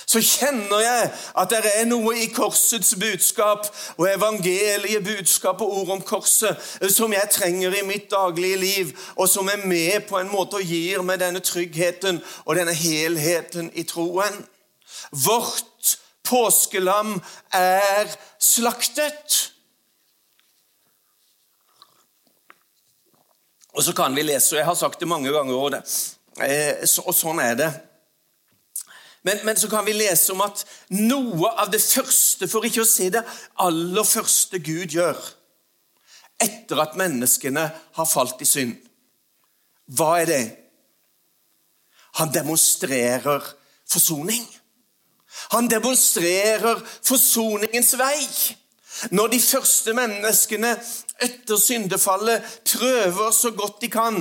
så 0.08 0.22
kjenner 0.24 0.80
jeg 0.80 1.08
at 1.42 1.52
det 1.52 1.72
er 1.82 1.88
noe 1.90 2.14
i 2.16 2.30
korsets 2.32 2.94
budskap 3.00 3.66
og 3.98 4.06
evangeliebudskap 4.08 5.60
og 5.66 5.74
ord 5.82 5.90
om 5.98 6.04
korset 6.08 6.62
som 6.96 7.12
jeg 7.12 7.28
trenger 7.36 7.76
i 7.76 7.84
mitt 7.84 8.08
daglige 8.12 8.60
liv, 8.62 8.94
og 9.20 9.28
som 9.28 9.52
er 9.52 9.66
med 9.68 10.08
på 10.08 10.22
en 10.22 10.32
måte 10.32 10.62
og 10.62 10.72
gir 10.72 11.04
meg 11.04 11.20
denne 11.20 11.44
tryggheten 11.44 12.22
og 12.46 12.56
denne 12.56 12.76
helheten 12.78 13.68
i 13.76 13.84
troen. 13.88 14.46
Vårt 15.12 15.98
påskelam 16.24 17.18
er 17.52 18.08
slaktet. 18.40 19.52
Og 23.76 23.84
så 23.84 23.94
kan 23.94 24.16
vi 24.16 24.24
lese, 24.24 24.56
og 24.56 24.62
jeg 24.62 24.70
har 24.72 24.80
sagt 24.80 25.04
det 25.04 25.12
mange 25.12 25.36
ganger, 25.36 25.54
og, 25.54 25.76
det, 25.76 25.84
eh, 26.48 26.88
og 27.04 27.14
sånn 27.14 27.44
er 27.44 27.60
det. 27.60 27.70
Men, 29.24 29.40
men, 29.44 29.58
så 29.58 29.70
kan 29.70 29.86
vi 29.86 29.96
lese 29.98 30.32
om 30.34 30.42
at 30.46 30.64
noe 30.94 31.50
av 31.60 31.72
det 31.74 31.82
første, 31.82 32.48
for 32.48 32.66
ikke 32.68 32.84
å 32.84 32.88
si 32.88 33.10
det 33.14 33.24
aller 33.64 34.08
første 34.08 34.62
Gud 34.64 34.94
gjør 34.94 35.18
etter 36.38 36.78
at 36.84 36.94
menneskene 37.00 37.64
har 37.98 38.06
falt 38.06 38.44
i 38.46 38.48
synd, 38.48 38.76
hva 39.98 40.20
er 40.22 40.30
det? 40.30 40.44
Han 42.20 42.30
demonstrerer 42.34 43.44
forsoning. 43.90 44.46
Han 45.54 45.70
demonstrerer 45.70 46.82
forsoningens 47.06 47.94
vei. 47.98 48.22
Når 49.14 49.34
de 49.34 49.40
første 49.42 49.94
menneskene 49.94 50.74
etter 51.22 51.62
syndefallet 51.62 52.46
prøver 52.66 53.32
så 53.34 53.52
godt 53.54 53.82
de 53.82 53.90
kan 53.94 54.18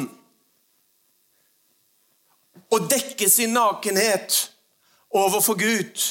å 2.72 2.80
dekke 2.90 3.28
sin 3.30 3.54
nakenhet 3.56 4.36
overfor 5.16 5.58
Gud, 5.58 6.02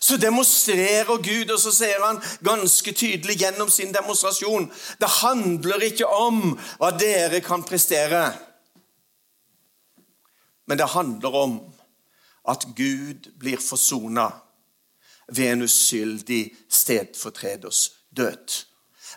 så 0.00 0.16
demonstrerer 0.16 1.16
Gud, 1.22 1.50
og 1.52 1.60
så 1.60 1.72
sier 1.74 2.00
han 2.02 2.20
ganske 2.44 2.92
tydelig 2.92 3.36
gjennom 3.40 3.70
sin 3.70 3.92
demonstrasjon. 3.94 4.70
Det 5.00 5.10
handler 5.20 5.84
ikke 5.90 6.08
om 6.08 6.56
hva 6.80 6.90
dere 6.98 7.40
kan 7.44 7.64
prestere, 7.66 8.26
men 10.66 10.80
det 10.80 10.88
handler 10.94 11.36
om 11.36 11.58
at 12.48 12.64
Gud 12.76 13.28
blir 13.40 13.60
forsona 13.60 14.30
ved 15.28 15.52
en 15.52 15.66
uskyldig 15.66 16.42
stedfortreders 16.68 17.90
død. 18.16 18.64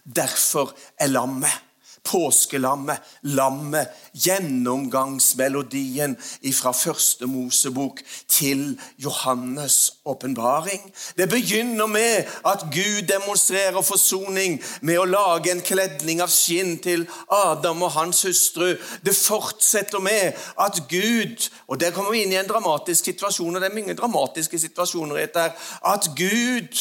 Derfor 0.04 0.76
er 1.00 1.08
lammet 1.12 1.64
påskelammet, 2.08 3.00
lammet, 3.22 3.88
gjennomgangsmelodien 4.16 6.16
fra 6.56 6.72
første 6.72 7.28
Mosebok 7.28 8.00
til 8.32 8.80
Johannes' 9.04 9.92
åpenbaring. 10.06 10.94
Det 11.18 11.30
begynner 11.30 11.86
med 11.86 12.24
at 12.46 12.60
Gud 12.72 13.08
demonstrerer 13.12 13.82
forsoning 13.82 14.64
med 14.82 15.00
å 15.00 15.06
lage 15.06 15.52
en 15.52 15.62
kledning 15.62 16.22
av 16.24 16.32
skinn 16.32 16.78
til 16.84 17.08
Adam 17.32 17.84
og 17.84 17.92
hans 17.98 18.24
hustru. 18.28 18.76
Det 19.06 19.16
fortsetter 19.16 20.00
med 20.00 20.34
at 20.60 20.84
Gud 20.90 21.50
Og 21.68 21.80
der 21.80 21.92
kommer 21.92 22.12
vi 22.12 22.22
inn 22.24 22.32
i 22.32 22.40
en 22.40 22.48
dramatisk 22.48 23.10
situasjon, 23.10 23.56
og 23.56 23.62
det 23.62 23.70
er 23.70 23.76
mange 23.76 23.96
dramatiske 23.98 24.60
situasjoner 24.60 25.18
i 25.18 25.26
dette. 25.26 25.50
At 25.86 26.08
Gud, 26.16 26.80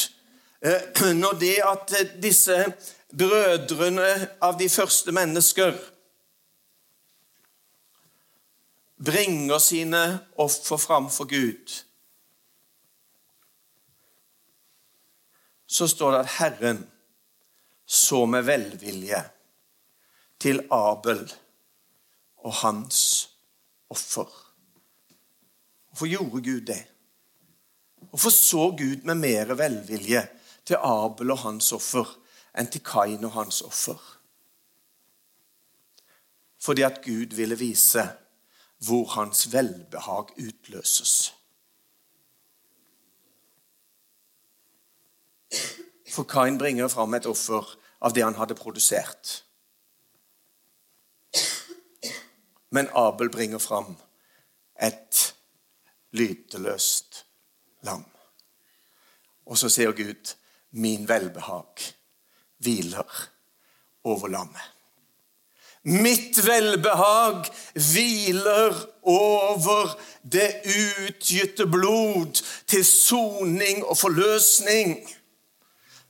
eh, 0.63 1.17
når 1.23 1.39
det 1.41 1.57
at 1.65 1.95
disse 2.23 2.59
brødrene 3.13 4.09
av 4.43 4.57
de 4.59 4.69
første 4.71 5.13
mennesker 5.15 5.77
bringer 8.97 9.61
sine 9.63 10.03
offer 10.41 10.81
fram 10.81 11.11
for 11.13 11.29
Gud, 11.29 11.75
så 15.67 15.89
står 15.91 16.13
det 16.13 16.21
at 16.25 16.35
Herren 16.39 16.85
så 17.87 18.25
med 18.27 18.47
velvilje 18.47 19.21
til 20.43 20.63
Abel 20.73 21.23
og 22.47 22.53
hans 22.63 23.01
offer. 23.91 24.29
Hvorfor 25.91 26.11
gjorde 26.11 26.43
Gud 26.43 26.67
det? 26.71 26.83
Hvorfor 28.11 28.31
så 28.31 28.71
Gud 28.79 29.05
med 29.05 29.19
mer 29.21 29.55
velvilje 29.59 30.23
til 30.67 30.79
Abel 30.83 31.31
og 31.35 31.39
hans 31.45 31.73
offer 31.73 32.09
enn 32.57 32.71
til 32.73 32.85
Kain 32.85 33.25
og 33.25 33.33
hans 33.37 33.61
offer. 33.63 34.01
Fordi 36.59 36.83
at 36.83 37.03
Gud 37.05 37.35
ville 37.37 37.59
vise 37.59 38.09
hvor 38.79 39.07
hans 39.15 39.53
velbehag 39.53 40.33
utløses. 40.41 41.35
For 46.13 46.25
Kain 46.25 46.59
bringer 46.59 46.89
fram 46.89 47.15
et 47.15 47.27
offer 47.27 47.77
av 48.01 48.15
det 48.17 48.25
han 48.25 48.39
hadde 48.41 48.57
produsert. 48.57 49.43
Men 52.71 52.89
Abel 52.97 53.31
bringer 53.31 53.59
fram 53.59 53.97
et 54.83 55.35
lyteløst 56.17 57.25
lam. 57.83 58.05
Og 59.47 59.59
så 59.59 59.69
sier 59.69 59.93
Gud, 59.93 60.35
'Min 60.71 61.09
velbehag 61.09 61.96
hviler 62.59 63.29
over 64.05 64.29
lammet'. 64.29 64.73
Mitt 65.87 66.47
velbehag 66.47 67.47
hviler 67.75 68.75
over 69.03 69.93
det 70.23 70.49
utgytte 70.67 71.67
blod 71.71 72.43
til 72.67 72.83
soning 72.85 73.85
og 73.85 73.95
forløsning, 73.99 74.97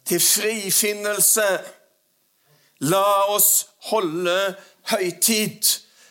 til 0.06 0.20
frifinnelse. 0.20 1.44
La 2.88 3.04
oss 3.34 3.66
holde 3.90 4.56
høytid. 4.88 5.68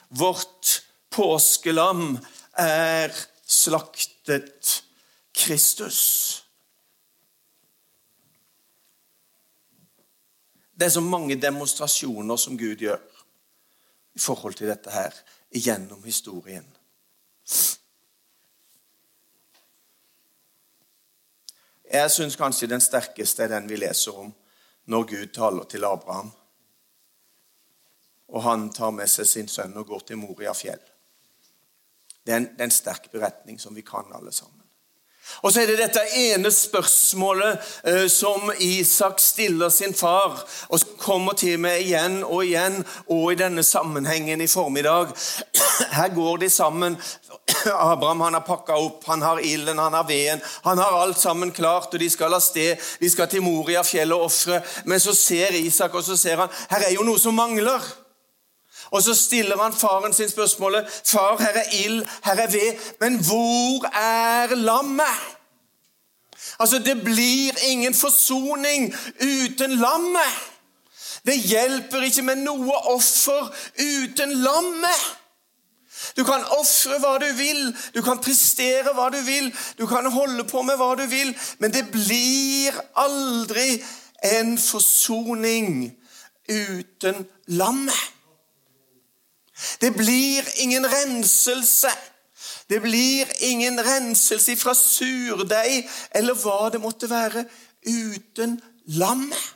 Vårt 0.09 0.83
påskelam 1.09 2.19
er 2.61 3.09
slaktet 3.47 4.83
Kristus. 5.33 6.44
Det 10.75 10.85
er 10.85 10.89
så 10.89 11.01
mange 11.01 11.41
demonstrasjoner 11.41 12.35
som 12.35 12.57
Gud 12.57 12.75
gjør 12.75 12.99
i 14.15 14.19
forhold 14.19 14.53
til 14.59 14.67
dette 14.67 14.91
her 14.91 15.13
gjennom 15.51 16.03
historien. 16.03 16.65
Jeg 21.91 22.11
syns 22.11 22.35
kanskje 22.35 22.67
den 22.67 22.83
sterkeste 22.83 23.45
er 23.45 23.53
den 23.53 23.69
vi 23.69 23.77
leser 23.79 24.17
om 24.19 24.33
når 24.91 25.07
Gud 25.13 25.31
taler 25.33 25.63
til 25.63 25.85
Abraham. 25.87 26.31
Og 28.27 28.43
han 28.43 28.67
tar 28.73 28.91
med 28.91 29.07
seg 29.07 29.29
sin 29.29 29.47
sønn 29.47 29.77
og 29.77 29.87
går 29.87 30.03
til 30.09 30.19
Moria 30.19 30.53
fjell. 30.57 30.81
Det 32.25 32.33
er 32.33 32.41
en, 32.41 32.51
det 32.51 32.61
er 32.61 32.71
en 32.71 32.79
sterk 32.81 33.11
beretning 33.13 33.61
som 33.61 33.75
vi 33.75 33.85
kan 33.85 34.11
alle 34.11 34.33
sammen. 34.33 34.64
Og 35.41 35.53
så 35.53 35.61
er 35.61 35.71
det 35.71 35.77
dette 35.79 36.01
ene 36.17 36.51
spørsmålet 36.51 37.65
eh, 37.87 38.05
som 38.11 38.51
Isak 38.59 39.19
stiller 39.19 39.69
sin 39.69 39.93
far, 39.93 40.39
og 40.69 40.79
som 40.81 40.95
kommer 41.01 41.37
til 41.37 41.59
meg 41.61 41.83
igjen 41.85 42.21
og 42.23 42.45
igjen, 42.45 42.81
og 43.09 43.33
i 43.33 43.39
denne 43.39 43.63
sammenhengen 43.63 44.41
i 44.41 44.49
formiddag. 44.49 45.13
Her 45.97 46.13
går 46.15 46.37
de 46.45 46.49
sammen. 46.49 46.97
Abraham 47.65 48.21
han 48.21 48.39
har 48.39 48.45
pakka 48.47 48.77
opp, 48.77 49.03
han 49.07 49.21
har 49.21 49.43
ilden, 49.43 49.81
han 49.81 49.93
har 49.93 50.07
veden. 50.07 50.41
Han 50.63 50.77
har 50.77 51.01
alt 51.01 51.19
sammen 51.19 51.51
klart, 51.51 51.93
og 51.93 51.99
de 51.99 52.09
skal 52.09 52.33
av 52.33 52.43
sted. 52.45 52.81
De 53.01 53.09
skal 53.09 53.29
til 53.29 53.45
Moria 53.45 53.83
fjell 53.85 54.13
og 54.15 54.29
ofre. 54.29 54.61
Men 54.85 54.99
så 54.99 55.15
ser 55.17 55.57
Isak, 55.59 55.93
og 55.93 56.03
så 56.03 56.17
ser 56.17 56.41
han 56.45 56.57
her 56.69 56.89
er 56.89 56.97
jo 56.97 57.05
noe 57.05 57.21
som 57.21 57.37
mangler. 57.37 57.83
Og 58.95 59.03
så 59.03 59.13
stiller 59.13 59.57
han 59.63 59.73
faren 59.73 60.13
sin 60.13 60.29
spørsmålet. 60.29 61.01
'Far, 61.05 61.37
her 61.37 61.47
er 61.47 61.69
ild, 61.85 62.05
her 62.23 62.35
er 62.35 62.47
ved, 62.47 62.73
men 62.99 63.19
hvor 63.19 63.97
er 63.99 64.55
lammet?' 64.55 65.35
Altså, 66.59 66.79
Det 66.79 67.03
blir 67.03 67.51
ingen 67.67 67.93
forsoning 67.93 68.95
uten 69.21 69.71
lammet. 69.71 70.33
Det 71.25 71.37
hjelper 71.39 72.01
ikke 72.01 72.21
med 72.21 72.35
noe 72.35 72.77
offer 72.93 73.53
uten 73.79 74.33
lammet. 74.33 75.05
Du 76.17 76.23
kan 76.23 76.43
ofre 76.59 76.99
hva 76.99 77.17
du 77.19 77.27
vil, 77.35 77.75
du 77.95 78.01
kan 78.05 78.21
prestere 78.21 78.93
hva 78.93 79.09
du 79.09 79.19
vil, 79.25 79.49
du 79.77 79.87
kan 79.87 80.11
holde 80.11 80.43
på 80.43 80.61
med 80.61 80.77
hva 80.77 80.93
du 80.95 81.05
vil, 81.11 81.33
men 81.59 81.73
det 81.73 81.87
blir 81.91 82.77
aldri 82.95 83.83
en 84.23 84.57
forsoning 84.57 85.95
uten 86.49 87.25
lammet. 87.47 88.14
Det 89.81 89.93
blir 89.95 90.43
ingen 90.59 90.85
renselse. 90.85 91.91
Det 92.69 92.81
blir 92.81 93.29
ingen 93.39 93.79
renselse 93.79 94.55
fra 94.57 94.73
surdeig 94.73 95.85
eller 96.15 96.35
hva 96.41 96.69
det 96.73 96.81
måtte 96.81 97.09
være, 97.09 97.45
uten 97.85 98.57
lammet. 98.85 99.55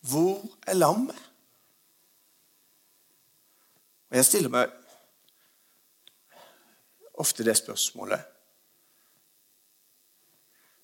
Hvor 0.00 0.42
er 0.66 0.74
lammet? 0.74 1.16
Og 4.10 4.16
Jeg 4.16 4.24
stiller 4.24 4.50
meg 4.52 4.72
ofte 7.14 7.44
det 7.44 7.56
spørsmålet. 7.56 8.20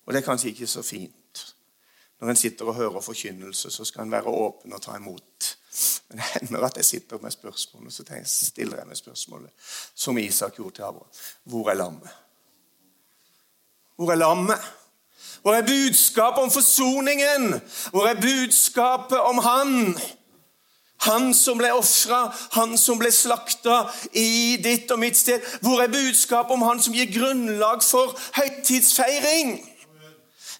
Og 0.05 0.13
det 0.13 0.21
er 0.21 0.25
kanskje 0.25 0.49
ikke 0.49 0.67
så 0.67 0.81
fint. 0.81 1.18
Når 2.19 2.29
en 2.29 2.35
sitter 2.35 2.65
og 2.65 2.75
hører 2.75 3.01
forkynnelse, 3.01 3.71
så 3.71 3.85
skal 3.85 4.03
en 4.03 4.11
være 4.11 4.27
åpen 4.27 4.73
og 4.73 4.81
ta 4.81 4.97
imot. 4.97 5.55
Men 6.09 6.19
det 6.19 6.25
hender 6.33 6.65
at 6.65 6.77
jeg 6.77 6.85
sitter 6.85 7.21
med 7.21 7.31
spørsmål, 7.31 7.85
og 7.85 7.93
så 7.93 8.03
stiller 8.25 8.77
jeg 8.77 8.87
meg 8.87 8.97
spørsmålet, 8.97 9.51
som 9.95 10.17
Isak 10.17 10.55
gjorde 10.57 10.75
til 10.75 10.87
Abraham. 10.89 11.23
Hvor 11.43 11.69
er 11.69 11.79
lammet? 11.79 12.09
Hvor 13.95 14.11
er 14.11 14.15
lammet? 14.15 14.69
Hvor 15.41 15.55
er 15.55 15.67
budskapet 15.67 16.43
om 16.43 16.51
forsoningen? 16.51 17.53
Hvor 17.91 18.07
er 18.07 18.21
budskapet 18.21 19.19
om 19.19 19.37
Han? 19.37 19.99
Han 20.99 21.33
som 21.33 21.57
ble 21.57 21.69
ofra, 21.71 22.25
han 22.51 22.75
som 22.77 22.99
ble 22.99 23.11
slakta 23.15 23.85
i 24.11 24.57
ditt 24.59 24.91
og 24.91 24.99
mitt 24.99 25.15
sted. 25.15 25.39
Hvor 25.63 25.79
er 25.79 25.91
budskapet 25.91 26.51
om 26.57 26.65
han 26.67 26.81
som 26.83 26.93
gir 26.93 27.07
grunnlag 27.13 27.83
for 27.87 28.11
høytidsfeiring? 28.35 29.53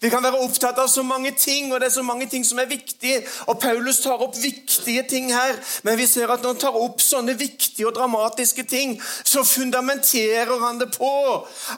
Vi 0.01 0.09
kan 0.09 0.23
være 0.23 0.39
opptatt 0.39 0.77
av 0.79 0.87
så 0.87 1.03
mange 1.03 1.33
ting, 1.35 1.73
og 1.73 1.81
det 1.81 1.89
er 1.89 1.93
så 1.97 2.03
mange 2.07 2.27
ting 2.31 2.45
som 2.47 2.59
er 2.61 2.69
viktige. 2.69 3.19
Og 3.51 3.59
Paulus 3.59 3.99
tar 3.99 4.21
opp 4.23 4.37
viktige 4.39 5.03
ting 5.09 5.27
her, 5.33 5.57
men 5.83 5.97
vi 5.99 6.07
ser 6.07 6.31
at 6.31 6.39
når 6.41 6.53
han 6.53 6.61
tar 6.61 6.79
opp 6.79 7.03
sånne 7.03 7.35
viktige 7.39 7.89
og 7.89 7.97
dramatiske 7.97 8.63
ting, 8.63 8.95
så 9.23 9.43
fundamenterer 9.43 10.55
han 10.63 10.79
det 10.79 10.93
på 10.95 11.11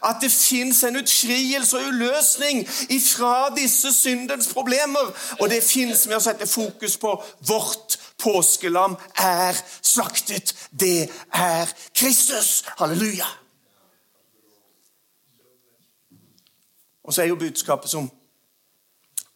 at 0.06 0.22
det 0.22 0.30
fins 0.32 0.84
en 0.86 1.02
utfrielse 1.02 1.78
og 1.78 1.90
uløsning 1.90 2.62
ifra 2.94 3.50
disse 3.58 3.94
syndens 3.96 4.54
problemer. 4.54 5.10
Og 5.40 5.50
det 5.50 5.64
fins 5.66 6.06
med 6.06 6.20
å 6.20 6.24
sette 6.30 6.50
fokus 6.50 7.00
på 7.02 7.18
vårt 7.50 7.98
påskelam 8.22 9.00
er 9.18 9.58
slaktet. 9.82 10.54
Det 10.70 11.10
er 11.34 11.78
Kristus. 11.98 12.62
Halleluja. 12.78 13.41
Og 17.04 17.14
så 17.14 17.24
er 17.24 17.32
jo 17.32 17.40
budskapet 17.40 17.90
som 17.90 18.10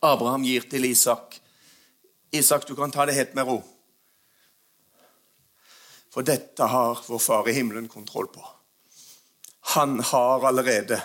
Abraham 0.02 0.44
gir 0.46 0.68
til 0.70 0.86
Isak 0.86 1.40
Isak, 2.36 2.68
du 2.68 2.76
kan 2.76 2.92
ta 2.92 3.06
det 3.06 3.16
helt 3.16 3.36
med 3.36 3.48
ro. 3.48 3.62
For 6.14 6.24
dette 6.24 6.64
har 6.64 7.00
vår 7.08 7.20
far 7.20 7.48
i 7.50 7.54
himmelen 7.56 7.88
kontroll 7.88 8.28
på. 8.28 8.44
Han 9.76 10.00
har 10.00 10.44
allerede 10.48 11.02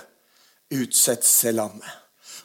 utsett 0.71 1.25
seg 1.27 1.55
lammet. 1.55 1.87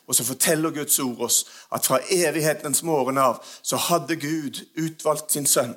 Og 0.05 0.15
så 0.15 0.23
forteller 0.25 0.73
Guds 0.73 0.99
ord 1.01 1.21
oss 1.25 1.39
at 1.73 1.85
fra 1.85 1.99
evighetens 2.13 2.83
morgen 2.85 3.17
av 3.17 3.41
så 3.61 3.77
hadde 3.89 4.19
Gud 4.21 4.61
utvalgt 4.77 5.33
sin 5.33 5.49
sønn. 5.49 5.73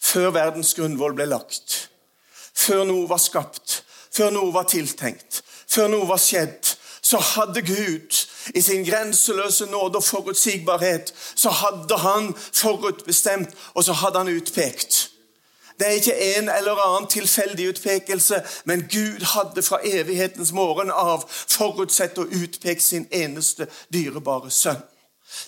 Før 0.00 0.32
verdens 0.32 0.72
grunnvoll 0.76 1.14
ble 1.16 1.28
lagt, 1.28 1.90
før 2.56 2.86
noe 2.88 3.08
var 3.08 3.20
skapt, 3.20 3.82
før 4.12 4.32
noe 4.36 4.52
var 4.56 4.68
tiltenkt, 4.72 5.42
før 5.44 5.92
noe 5.92 6.08
var 6.08 6.20
skjedd, 6.20 6.69
så 7.10 7.18
hadde 7.18 7.62
Gud 7.62 8.26
i 8.54 8.60
sin 8.60 8.84
grenseløse 8.84 9.66
nåde 9.66 9.98
og 9.98 10.04
forutsigbarhet 10.04 11.14
så 11.34 11.50
hadde 11.50 11.96
han 11.98 12.34
forutbestemt, 12.52 13.48
og 13.74 13.84
så 13.84 13.92
hadde 13.92 14.18
han 14.18 14.36
utpekt. 14.36 15.10
Det 15.78 15.86
er 15.86 15.90
ikke 15.90 16.38
en 16.38 16.48
eller 16.48 16.78
annen 16.86 17.08
tilfeldig 17.10 17.68
utpekelse, 17.68 18.42
men 18.64 18.86
Gud 18.92 19.24
hadde 19.24 19.62
fra 19.62 19.80
evighetens 19.84 20.52
morgen 20.52 20.90
av 20.94 21.24
forutsett 21.30 22.18
og 22.18 22.30
utpekt 22.42 22.82
sin 22.82 23.08
eneste 23.10 23.66
dyrebare 23.92 24.50
sønn 24.50 24.82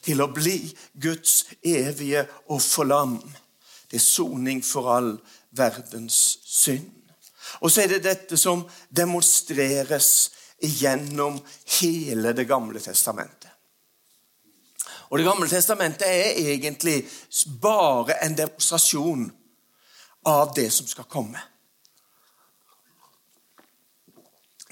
til 0.03 0.23
å 0.23 0.31
bli 0.35 0.57
Guds 1.03 1.45
evige 1.63 2.27
offerlam 2.51 3.21
til 3.91 4.01
soning 4.01 4.65
for 4.65 4.91
all 4.97 5.15
verdens 5.51 6.39
synd. 6.47 6.91
Og 7.61 7.71
så 7.71 7.83
er 7.83 7.93
det 7.93 8.05
dette 8.07 8.37
som 8.41 8.65
demonstreres 8.91 10.33
gjennom 10.63 11.41
hele 11.81 12.33
Det 12.33 12.45
gamle 12.45 12.81
testamentet. 12.81 13.51
Og 15.11 15.19
Det 15.19 15.25
gamle 15.25 15.49
testamentet 15.49 16.07
er 16.09 16.53
egentlig 16.55 17.03
bare 17.61 18.17
en 18.25 18.37
demonstrasjon 18.37 19.31
av 20.25 20.55
det 20.55 20.71
som 20.73 20.87
skal 20.87 21.05
komme. 21.05 21.41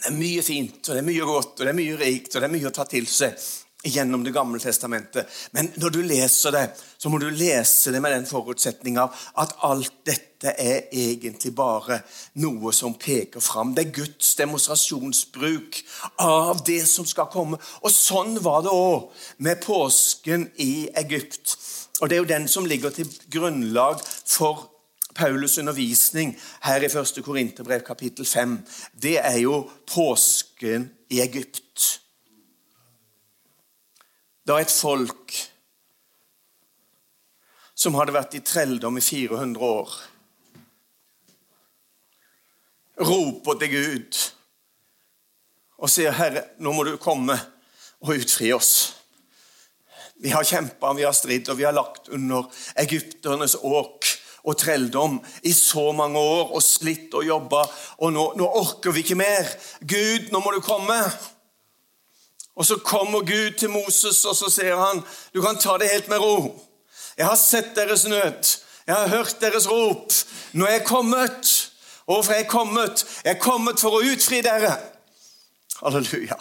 Det 0.00 0.08
er 0.08 0.16
mye 0.16 0.42
fint, 0.42 0.78
og 0.88 0.94
det 0.94 1.02
er 1.02 1.10
mye 1.10 1.26
godt, 1.28 1.58
og 1.58 1.66
det 1.66 1.72
er 1.74 1.76
mye 1.76 1.96
rikt, 2.00 2.34
og 2.34 2.40
det 2.40 2.48
er 2.48 2.54
mye 2.54 2.70
å 2.70 2.72
ta 2.72 2.86
til 2.88 3.08
seg 3.10 3.36
gjennom 3.84 4.24
Det 4.24 4.32
gamle 4.32 4.58
testamentet. 4.60 5.28
Men 5.52 5.70
når 5.80 5.90
du 5.90 6.02
leser 6.04 6.52
det, 6.52 6.64
så 6.98 7.08
må 7.08 7.18
du 7.18 7.30
lese 7.30 7.92
det 7.92 8.00
med 8.02 8.12
den 8.12 8.26
forutsetninga 8.28 9.06
at 9.40 9.54
alt 9.64 9.92
dette 10.06 10.52
er 10.52 10.90
egentlig 10.92 11.54
bare 11.56 12.00
noe 12.40 12.72
som 12.76 12.94
peker 12.94 13.40
fram. 13.40 13.72
Det 13.74 13.86
er 13.86 13.94
Guds 14.02 14.34
demonstrasjonsbruk 14.36 15.80
av 16.20 16.60
det 16.66 16.82
som 16.88 17.08
skal 17.08 17.30
komme. 17.32 17.60
Og 17.80 17.92
sånn 17.94 18.36
var 18.44 18.64
det 18.64 18.74
òg 18.74 19.08
med 19.38 19.62
påsken 19.64 20.50
i 20.60 20.90
Egypt. 21.00 21.56
Og 22.00 22.08
Det 22.08 22.16
er 22.16 22.22
jo 22.22 22.34
den 22.34 22.48
som 22.48 22.66
ligger 22.66 22.90
til 22.90 23.08
grunnlag 23.32 24.00
for 24.24 24.68
Paulus' 25.16 25.58
undervisning 25.60 26.36
her 26.62 26.80
i 26.80 26.88
1. 26.88 27.24
Korinterbrev 27.24 27.80
kapittel 27.84 28.24
5. 28.24 28.58
Det 29.02 29.18
er 29.18 29.38
jo 29.40 29.64
påsken 29.86 30.90
i 31.10 31.20
Egypt. 31.20 32.00
Da 34.50 34.56
et 34.58 34.72
folk 34.74 35.30
som 37.78 37.94
hadde 37.94 38.16
vært 38.16 38.32
i 38.34 38.40
trelldom 38.42 38.96
i 38.98 39.02
400 39.04 39.62
år, 39.62 39.92
roper 43.06 43.60
til 43.60 43.70
Gud 43.76 44.18
og 45.78 45.88
sier, 45.88 46.10
'Herre, 46.10 46.42
nå 46.58 46.72
må 46.74 46.82
du 46.82 46.96
komme 46.96 47.38
og 48.02 48.16
utfri 48.16 48.50
oss.' 48.52 48.96
Vi 50.20 50.34
har 50.34 50.44
kjempa, 50.44 50.92
vi 50.98 51.06
har 51.06 51.14
stridd, 51.14 51.48
og 51.48 51.56
vi 51.56 51.64
har 51.64 51.72
lagt 51.72 52.08
under 52.08 52.50
egypternes 52.76 53.54
åk 53.62 54.04
og 54.42 54.58
trelldom 54.58 55.20
i 55.42 55.52
så 55.52 55.92
mange 55.92 56.18
år 56.18 56.50
og 56.50 56.62
slitt 56.62 57.14
og 57.14 57.24
jobba, 57.24 57.62
og 58.02 58.12
nå, 58.12 58.32
nå 58.36 58.50
orker 58.50 58.92
vi 58.92 59.06
ikke 59.06 59.14
mer. 59.14 59.46
Gud, 59.80 60.32
nå 60.32 60.42
må 60.42 60.52
du 60.52 60.60
komme. 60.60 60.98
Og 62.60 62.66
Så 62.66 62.76
kommer 62.76 63.20
Gud 63.20 63.58
til 63.58 63.70
Moses, 63.70 64.24
og 64.24 64.36
så 64.36 64.50
sier 64.52 64.76
han, 64.76 65.04
'Du 65.32 65.42
kan 65.42 65.56
ta 65.56 65.78
det 65.78 65.88
helt 65.88 66.08
med 66.08 66.18
ro.' 66.18 66.66
'Jeg 67.16 67.26
har 67.26 67.36
sett 67.36 67.76
deres 67.76 68.04
nød. 68.04 68.60
Jeg 68.86 68.94
har 68.94 69.08
hørt 69.08 69.40
deres 69.40 69.70
rop. 69.70 70.12
Nå 70.52 70.66
er 70.66 70.70
jeg 70.70 70.84
kommet.' 70.84 71.70
Hvorfor 72.04 72.32
er 72.32 72.36
jeg 72.36 72.48
kommet? 72.48 73.06
Jeg 73.24 73.34
er 73.34 73.38
kommet 73.38 73.80
for 73.80 73.90
å 73.90 74.02
utfri 74.02 74.40
dere. 74.40 74.76
Halleluja. 75.78 76.36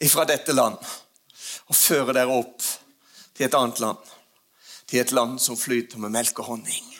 Ifra 0.00 0.24
dette 0.24 0.52
land. 0.52 0.76
Og 1.68 1.76
føre 1.76 2.12
dere 2.12 2.34
opp 2.34 2.62
til 3.36 3.46
et 3.46 3.54
annet 3.54 3.80
land. 3.80 3.98
Til 4.86 5.00
et 5.00 5.12
land 5.12 5.38
som 5.38 5.56
flyter 5.56 5.98
med 5.98 6.10
melk 6.10 6.38
og 6.38 6.44
honning. 6.44 6.96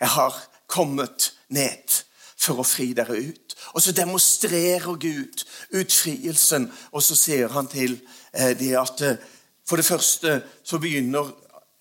Jeg 0.00 0.08
har 0.08 0.34
kommet 0.66 1.32
ned 1.48 2.02
for 2.36 2.60
å 2.60 2.66
fri 2.66 2.90
dere 2.96 3.16
ut. 3.16 3.56
Og 3.74 3.82
så 3.82 3.94
demonstrerer 3.96 4.98
Gud 5.00 5.44
utfrielsen, 5.76 6.68
og 6.92 7.02
så 7.02 7.16
sier 7.18 7.52
han 7.56 7.68
til 7.70 7.98
eh, 8.32 8.52
det 8.58 8.74
at 8.78 9.02
eh, 9.02 9.24
For 9.66 9.76
det 9.76 9.86
første 9.88 10.42
så 10.62 10.78
begynner 10.78 11.32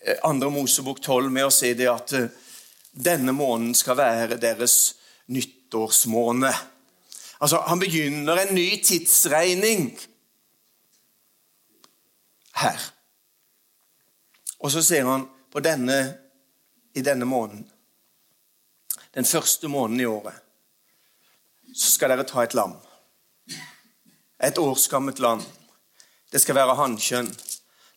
eh, 0.02 0.18
andre 0.24 0.50
Mosebok 0.50 1.02
12 1.04 1.30
med 1.30 1.46
å 1.46 1.54
si 1.54 1.74
det 1.78 1.90
at 1.92 2.14
denne 2.96 3.32
måneden 3.36 3.76
skal 3.76 3.98
være 4.00 4.40
deres 4.42 4.96
nyttårsmåned. 5.28 6.54
Altså, 7.40 7.62
Han 7.68 7.80
begynner 7.80 8.42
en 8.42 8.56
ny 8.56 8.82
tidsregning 8.82 9.92
her. 12.56 12.80
Og 14.60 14.72
så 14.72 14.82
sier 14.82 15.06
han 15.06 15.28
på 15.52 15.62
denne, 15.62 16.00
i 16.96 17.02
denne 17.04 17.26
måneden 17.28 17.68
Den 19.14 19.26
første 19.26 19.68
måneden 19.68 20.00
i 20.00 20.06
året 20.08 20.45
så 21.76 21.92
skal 21.92 22.14
dere 22.14 22.24
ta 22.28 22.44
et 22.44 22.56
lam. 22.56 22.78
Et 24.40 24.58
årsgammelt 24.58 25.20
lam. 25.20 25.44
Det 26.32 26.40
skal 26.40 26.56
være 26.56 26.76
hannkjønn. 26.80 27.32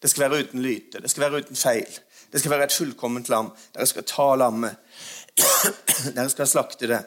Det 0.02 0.10
skal 0.10 0.24
være 0.24 0.44
uten 0.44 0.62
lyte. 0.62 1.02
Det 1.02 1.10
skal 1.10 1.26
være 1.26 1.44
uten 1.44 1.58
feil. 1.58 2.00
Det 2.32 2.40
skal 2.40 2.50
være 2.50 2.68
et 2.68 2.74
fullkomment 2.74 3.30
lam. 3.30 3.52
Dere 3.74 3.86
skal 3.86 4.06
ta 4.06 4.32
lammet. 4.36 4.76
Dere 6.16 6.28
skal 6.30 6.50
slakte 6.50 6.90
det. 6.90 7.00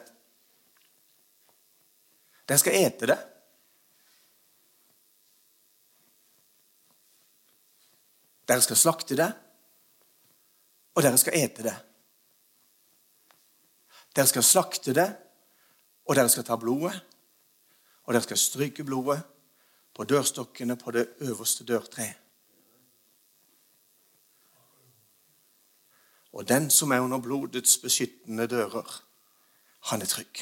Dere 2.48 2.58
skal 2.58 2.80
ete 2.80 3.10
det. 3.12 3.18
Dere 8.48 8.60
skal 8.60 8.76
slakte 8.76 9.16
det, 9.16 9.28
og 10.92 11.04
dere 11.04 11.18
skal 11.20 11.36
ete 11.38 11.64
det. 11.64 11.74
Dere 14.12 14.28
skal 14.28 14.44
slakte 14.44 14.92
det, 14.96 15.06
og 16.06 16.16
dere 16.16 16.28
skal 16.28 16.44
ta 16.44 16.56
blodet, 16.56 16.94
og 18.04 18.14
dere 18.14 18.24
skal 18.24 18.40
stryke 18.40 18.84
blodet 18.84 19.20
på 19.94 20.04
dørstokkene 20.04 20.76
på 20.76 20.90
det 20.90 21.06
øverste 21.20 21.64
dørtreet. 21.64 22.18
Og 26.32 26.48
den 26.48 26.70
som 26.70 26.92
er 26.92 27.00
under 27.04 27.20
blodets 27.20 27.76
beskyttende 27.78 28.46
dører, 28.46 29.02
han 29.90 30.02
er 30.02 30.06
trygg. 30.06 30.40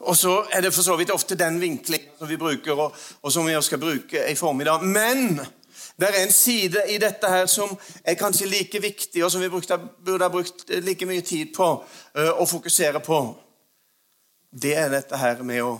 Og 0.00 0.16
så 0.16 0.46
er 0.52 0.60
det 0.60 0.74
for 0.74 0.82
så 0.82 0.96
vidt 0.96 1.12
ofte 1.12 1.36
den 1.36 1.60
vinkling 1.60 2.04
som 2.18 2.28
vi 2.28 2.36
bruker, 2.40 2.72
og, 2.72 2.96
og 3.22 3.32
som 3.32 3.46
vi 3.46 3.56
skal 3.62 3.80
bruke 3.80 4.24
i 4.32 4.34
formiddag. 4.34 4.84
Men 4.84 5.40
det 6.00 6.08
er 6.08 6.22
en 6.22 6.32
side 6.32 6.84
i 6.88 6.98
dette 7.02 7.28
her 7.28 7.46
som 7.50 7.72
er 8.04 8.18
kanskje 8.18 8.48
like 8.48 8.80
viktig, 8.82 9.24
og 9.24 9.32
som 9.32 9.42
vi 9.42 9.50
burde 9.50 10.24
ha 10.24 10.30
brukt 10.32 10.64
like 10.84 11.06
mye 11.08 11.24
tid 11.26 11.52
på 11.56 11.68
uh, 11.82 12.32
å 12.40 12.46
fokusere 12.48 13.02
på. 13.04 13.20
Det 14.50 14.74
er 14.76 14.88
dette 14.92 15.20
her 15.20 15.44
med 15.46 15.62
å 15.62 15.74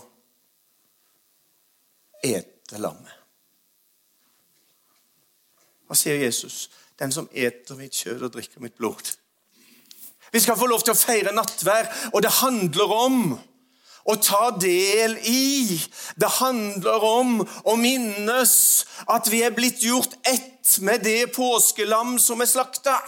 ete 2.23 2.79
lammet. 2.79 3.17
Hva 5.89 5.97
sier 5.99 6.21
Jesus? 6.23 6.69
Den 7.01 7.11
som 7.11 7.27
eter 7.33 7.79
mitt 7.79 7.97
kjøtt 7.97 8.29
og 8.29 8.35
drikker 8.37 8.63
mitt 8.63 8.77
blod. 8.79 9.09
Vi 10.31 10.41
skal 10.41 10.59
få 10.59 10.69
lov 10.71 10.85
til 10.85 10.95
å 10.95 11.01
feire 11.01 11.33
nattvær, 11.35 11.89
og 12.13 12.23
det 12.23 12.31
handler 12.39 12.93
om 12.95 13.17
å 14.05 14.17
ta 14.17 14.51
del 14.57 15.17
i. 15.27 15.79
Det 16.17 16.33
handler 16.41 17.07
om 17.07 17.39
å 17.65 17.77
minnes 17.81 18.55
at 19.11 19.31
vi 19.33 19.45
er 19.47 19.55
blitt 19.57 19.85
gjort 19.85 20.17
ett 20.25 20.79
med 20.81 21.05
det 21.05 21.33
påskelam 21.35 22.19
som 22.23 22.41
er 22.41 22.51
slakta. 22.51 23.01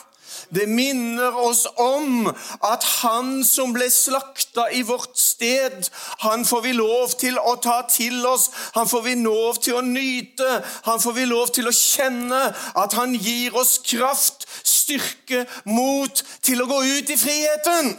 Det 0.53 0.67
minner 0.69 1.37
oss 1.39 1.67
om 1.81 2.27
at 2.61 2.85
han 3.01 3.41
som 3.45 3.73
ble 3.73 3.87
slakta 3.93 4.67
i 4.75 4.83
vårt 4.85 5.17
sted, 5.17 5.89
han 6.25 6.45
får 6.45 6.65
vi 6.67 6.73
lov 6.77 7.15
til 7.21 7.39
å 7.41 7.55
ta 7.63 7.79
til 7.89 8.19
oss, 8.29 8.51
han 8.75 8.89
får 8.89 9.05
vi 9.07 9.15
lov 9.23 9.61
til 9.65 9.79
å 9.79 9.85
nyte, 9.87 10.51
han 10.89 11.01
får 11.01 11.17
vi 11.17 11.29
lov 11.31 11.55
til 11.57 11.69
å 11.69 11.77
kjenne 11.77 12.43
at 12.85 12.99
han 12.99 13.15
gir 13.17 13.57
oss 13.57 13.79
kraft, 13.87 14.45
styrke, 14.65 15.47
mot 15.65 16.25
til 16.45 16.61
å 16.61 16.69
gå 16.69 16.83
ut 16.99 17.15
i 17.15 17.21
friheten. 17.21 17.95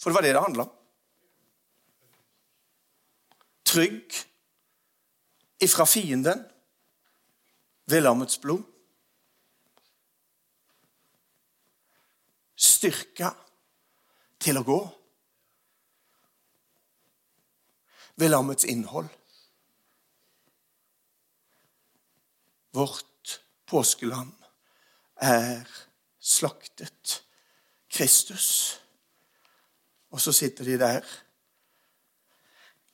For 0.00 0.10
det 0.10 0.18
var 0.18 0.28
det 0.28 0.36
det 0.36 0.44
handla 0.44 0.68
om 0.68 0.79
trygg 3.70 4.14
ifra 5.62 5.86
fienden 5.86 6.42
ved 7.90 8.02
lammets 8.02 8.38
blod. 8.42 8.64
Styrka 12.60 13.30
til 14.40 14.58
å 14.58 14.64
gå 14.66 14.80
ved 18.20 18.32
lammets 18.32 18.66
innhold. 18.68 19.08
Vårt 22.76 23.40
påskelam 23.70 24.34
er 25.22 25.66
slaktet. 26.18 27.20
Kristus. 27.90 28.78
Og 30.10 30.20
så 30.22 30.32
sitter 30.32 30.64
de 30.64 30.76
der 30.78 31.06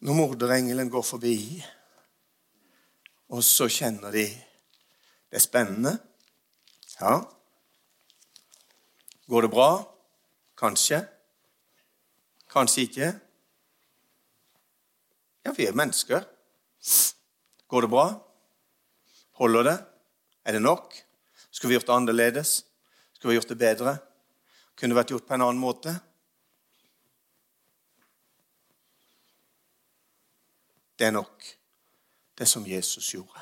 når 0.00 0.14
morderengelen 0.14 0.90
går 0.90 1.02
forbi, 1.02 1.36
og 3.28 3.44
så 3.44 3.68
kjenner 3.68 4.12
de 4.14 4.26
Det 5.26 5.40
er 5.40 5.42
spennende. 5.42 5.90
Ja. 7.00 7.16
Går 9.26 9.42
det 9.42 9.50
bra? 9.50 9.70
Kanskje. 10.56 11.00
Kanskje 12.52 12.84
ikke. 12.86 13.08
Ja, 15.44 15.52
vi 15.56 15.66
er 15.66 15.74
mennesker. 15.74 16.22
Går 17.68 17.80
det 17.80 17.90
bra? 17.90 18.06
Holder 19.42 19.62
det? 19.62 19.76
Er 20.44 20.52
det 20.52 20.62
nok? 20.62 20.94
Skulle 21.50 21.68
vi 21.68 21.74
gjort 21.80 21.90
det 21.90 21.96
annerledes? 21.96 22.64
Skulle 23.12 23.32
vi 23.32 23.40
gjort 23.40 23.48
det 23.48 23.58
bedre? 23.58 23.96
Kunne 24.76 24.94
det 24.94 25.00
vært 25.00 25.10
gjort 25.10 25.26
på 25.26 25.34
en 25.34 25.42
annen 25.42 25.60
måte? 25.60 25.98
Det 30.98 31.06
er 31.06 31.10
nok, 31.10 31.44
det 32.38 32.48
som 32.48 32.66
Jesus 32.66 33.10
gjorde. 33.10 33.40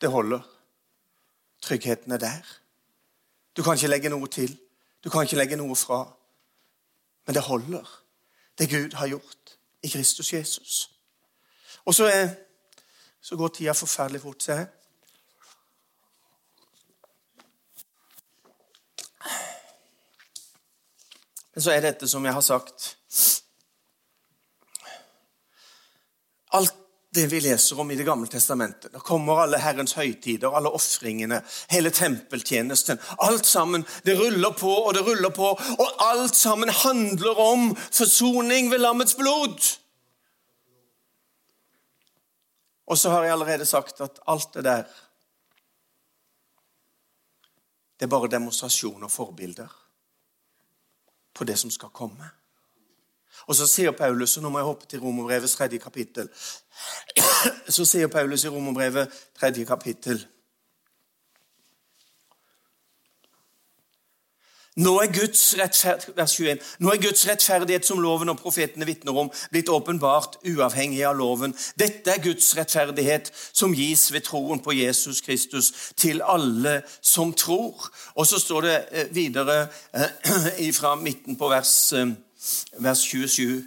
Det 0.00 0.10
holder. 0.10 0.40
Tryggheten 1.62 2.12
er 2.12 2.18
der. 2.18 2.58
Du 3.56 3.62
kan 3.62 3.74
ikke 3.74 3.86
legge 3.86 4.08
noe 4.08 4.26
til. 4.26 4.58
Du 5.04 5.10
kan 5.10 5.22
ikke 5.22 5.36
legge 5.36 5.56
noe 5.56 5.76
fra. 5.76 6.04
Men 7.26 7.34
det 7.34 7.42
holder, 7.42 8.02
det 8.58 8.70
Gud 8.70 8.92
har 8.92 9.06
gjort. 9.06 9.58
i 9.82 9.88
Kristus 9.88 10.32
Jesus. 10.32 10.90
Og 11.84 11.94
så, 11.94 12.04
er, 12.06 12.28
så 13.20 13.36
går 13.36 13.48
tida 13.48 13.72
forferdelig 13.72 14.20
fort. 14.20 14.42
Se 14.42 14.52
her. 14.52 14.66
Men 21.54 21.62
så 21.62 21.70
er 21.70 21.80
dette 21.80 22.08
som 22.08 22.24
jeg 22.24 22.32
har 22.32 22.40
sagt 22.40 22.98
Alt 26.52 26.74
det 27.14 27.26
vi 27.26 27.40
leser 27.40 27.80
om 27.80 27.90
i 27.90 27.96
Det 27.96 28.04
gamle 28.04 28.26
testamentet. 28.26 28.92
Da 28.92 28.98
kommer 28.98 29.42
alle 29.42 29.58
Herrens 29.60 29.92
høytider, 29.92 30.54
alle 30.56 30.70
ofringene, 30.72 31.42
hele 31.68 31.90
tempeltjenesten. 31.92 33.00
Alt 33.18 33.46
sammen. 33.46 33.84
Det 34.02 34.16
ruller 34.16 34.54
på 34.56 34.72
og 34.72 34.94
det 34.94 35.04
ruller 35.04 35.30
på, 35.30 35.50
og 35.52 36.02
alt 36.06 36.36
sammen 36.36 36.72
handler 36.72 37.38
om 37.40 37.76
forsoning 37.76 38.70
ved 38.70 38.80
lammets 38.80 39.14
blod. 39.14 39.60
Og 42.86 42.98
så 42.98 43.10
har 43.10 43.22
jeg 43.24 43.32
allerede 43.32 43.66
sagt 43.66 44.00
at 44.00 44.20
alt 44.26 44.54
det 44.54 44.64
der 44.64 44.84
Det 48.00 48.08
er 48.08 48.10
bare 48.10 48.28
demonstrasjoner 48.28 49.04
og 49.06 49.10
forbilder 49.10 49.68
på 51.34 51.44
det 51.44 51.58
som 51.58 51.70
skal 51.70 51.88
komme. 51.94 52.30
Og 53.46 53.56
så 53.58 53.66
sier 53.66 53.94
Paulus, 53.96 54.36
og 54.36 54.44
nå 54.44 54.52
må 54.52 54.60
jeg 54.60 54.70
hoppe 54.70 54.86
til 54.90 55.02
Romerbrevets 55.02 55.56
tredje 55.58 55.78
kapittel 55.82 56.28
Så 57.76 57.84
sier 57.88 58.06
Paulus 58.12 58.44
i 58.44 58.52
Romerbrevet 58.52 59.10
tredje 59.38 59.64
kapittel 59.66 60.22
Nå 64.76 64.94
er, 65.02 65.10
Guds 65.12 65.40
vers 65.58 65.82
21, 66.32 66.60
nå 66.80 66.92
er 66.94 67.00
Guds 67.02 67.26
rettferdighet, 67.28 67.84
som 67.84 67.98
loven 68.00 68.32
og 68.32 68.38
profetene 68.40 68.86
vitner 68.88 69.18
om, 69.20 69.28
blitt 69.52 69.68
åpenbart 69.68 70.38
uavhengig 70.48 71.02
av 71.04 71.18
loven. 71.18 71.52
Dette 71.76 72.08
er 72.14 72.22
Guds 72.24 72.54
rettferdighet, 72.56 73.28
som 73.52 73.74
gis 73.76 74.06
ved 74.14 74.24
troen 74.24 74.62
på 74.64 74.72
Jesus 74.72 75.20
Kristus 75.20 75.68
til 76.00 76.24
alle 76.24 76.78
som 77.04 77.34
tror. 77.36 77.90
Og 78.16 78.24
så 78.26 78.40
står 78.40 78.64
det 78.64 78.78
eh, 78.92 79.12
videre 79.12 79.58
eh, 79.92 80.72
fra 80.78 80.94
midten 80.96 81.36
på 81.36 81.52
vers, 81.52 81.74
eh, 81.92 82.16
vers 82.78 83.00
27. 83.00 83.64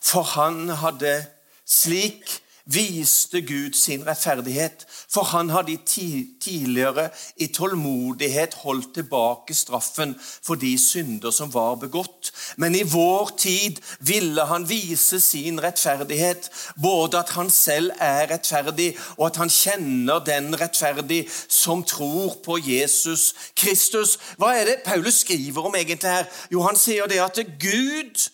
For 0.00 0.22
han 0.22 0.68
hadde 0.68 1.26
slik 1.66 2.42
viste 2.66 3.42
Gud 3.42 3.74
sin 3.74 4.06
rettferdighet, 4.06 4.86
for 5.08 5.22
han 5.22 5.50
hadde 5.50 5.78
tidligere 5.86 7.08
i 7.36 7.46
tålmodighet 7.46 8.54
holdt 8.64 8.94
tilbake 8.94 9.54
straffen 9.54 10.16
for 10.20 10.58
de 10.58 10.72
synder 10.78 11.30
som 11.30 11.54
var 11.54 11.76
begått. 11.80 12.32
Men 12.56 12.74
i 12.74 12.82
vår 12.82 13.30
tid 13.38 13.78
ville 14.00 14.44
han 14.50 14.68
vise 14.68 15.20
sin 15.20 15.62
rettferdighet, 15.62 16.50
både 16.82 17.18
at 17.22 17.30
han 17.38 17.50
selv 17.50 17.90
er 18.02 18.26
rettferdig, 18.34 18.92
og 19.16 19.26
at 19.30 19.42
han 19.42 19.52
kjenner 19.52 20.24
den 20.26 20.50
rettferdig 20.60 21.24
som 21.48 21.84
tror 21.86 22.40
på 22.44 22.58
Jesus 22.58 23.34
Kristus. 23.56 24.18
Hva 24.36 24.56
er 24.58 24.64
det 24.72 24.82
Paulus 24.84 25.22
skriver 25.22 25.70
om 25.70 25.74
egentlig 25.78 26.10
her? 26.10 26.26
Jo, 26.50 26.66
han 26.66 26.78
sier 26.78 27.06
det 27.06 27.22
at 27.22 27.38
Gud 27.62 28.26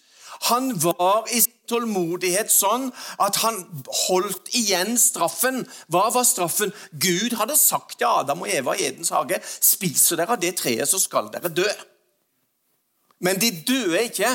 han 0.43 0.73
var 0.83 1.29
i 1.31 1.39
tålmodighet 1.73 2.53
sånn 2.53 2.91
at 3.23 3.41
han 3.43 3.59
holdt 4.07 4.53
igjen 4.59 4.95
straffen. 5.01 5.65
Hva 5.93 6.09
var 6.15 6.29
straffen? 6.29 6.75
Gud 6.93 7.39
hadde 7.41 7.59
sagt 7.59 7.99
til 7.99 8.11
Adam 8.11 8.45
og 8.45 8.53
Eva 8.53 8.77
i 8.77 8.87
Edens 8.91 9.13
hage 9.15 9.41
spiser 9.43 10.21
dere 10.21 10.37
av 10.37 10.45
det 10.45 10.55
treet, 10.61 10.89
så 10.89 11.01
skal 11.01 11.33
dere 11.33 11.53
dø. 11.53 11.69
Men 13.23 13.39
de 13.41 13.51
døde 13.67 14.07
ikke. 14.09 14.31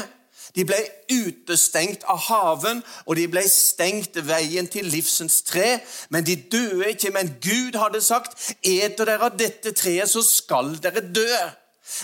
De 0.55 0.63
ble 0.65 0.77
utestengt 1.11 2.05
av 2.09 2.21
haven, 2.29 2.79
og 3.05 3.17
de 3.19 3.27
ble 3.29 3.43
stengt 3.51 4.15
veien 4.25 4.69
til 4.71 4.87
livsens 4.89 5.41
tre. 5.45 5.81
Men 6.09 6.25
de 6.25 6.37
døde 6.49 6.93
ikke. 6.93 7.11
Men 7.13 7.35
Gud 7.43 7.77
hadde 7.77 8.01
sagt, 8.01 8.37
eter 8.63 9.05
dere 9.05 9.29
av 9.29 9.37
dette 9.37 9.75
treet, 9.77 10.09
så 10.09 10.23
skal 10.25 10.77
dere 10.81 11.03
dø. 11.03 11.27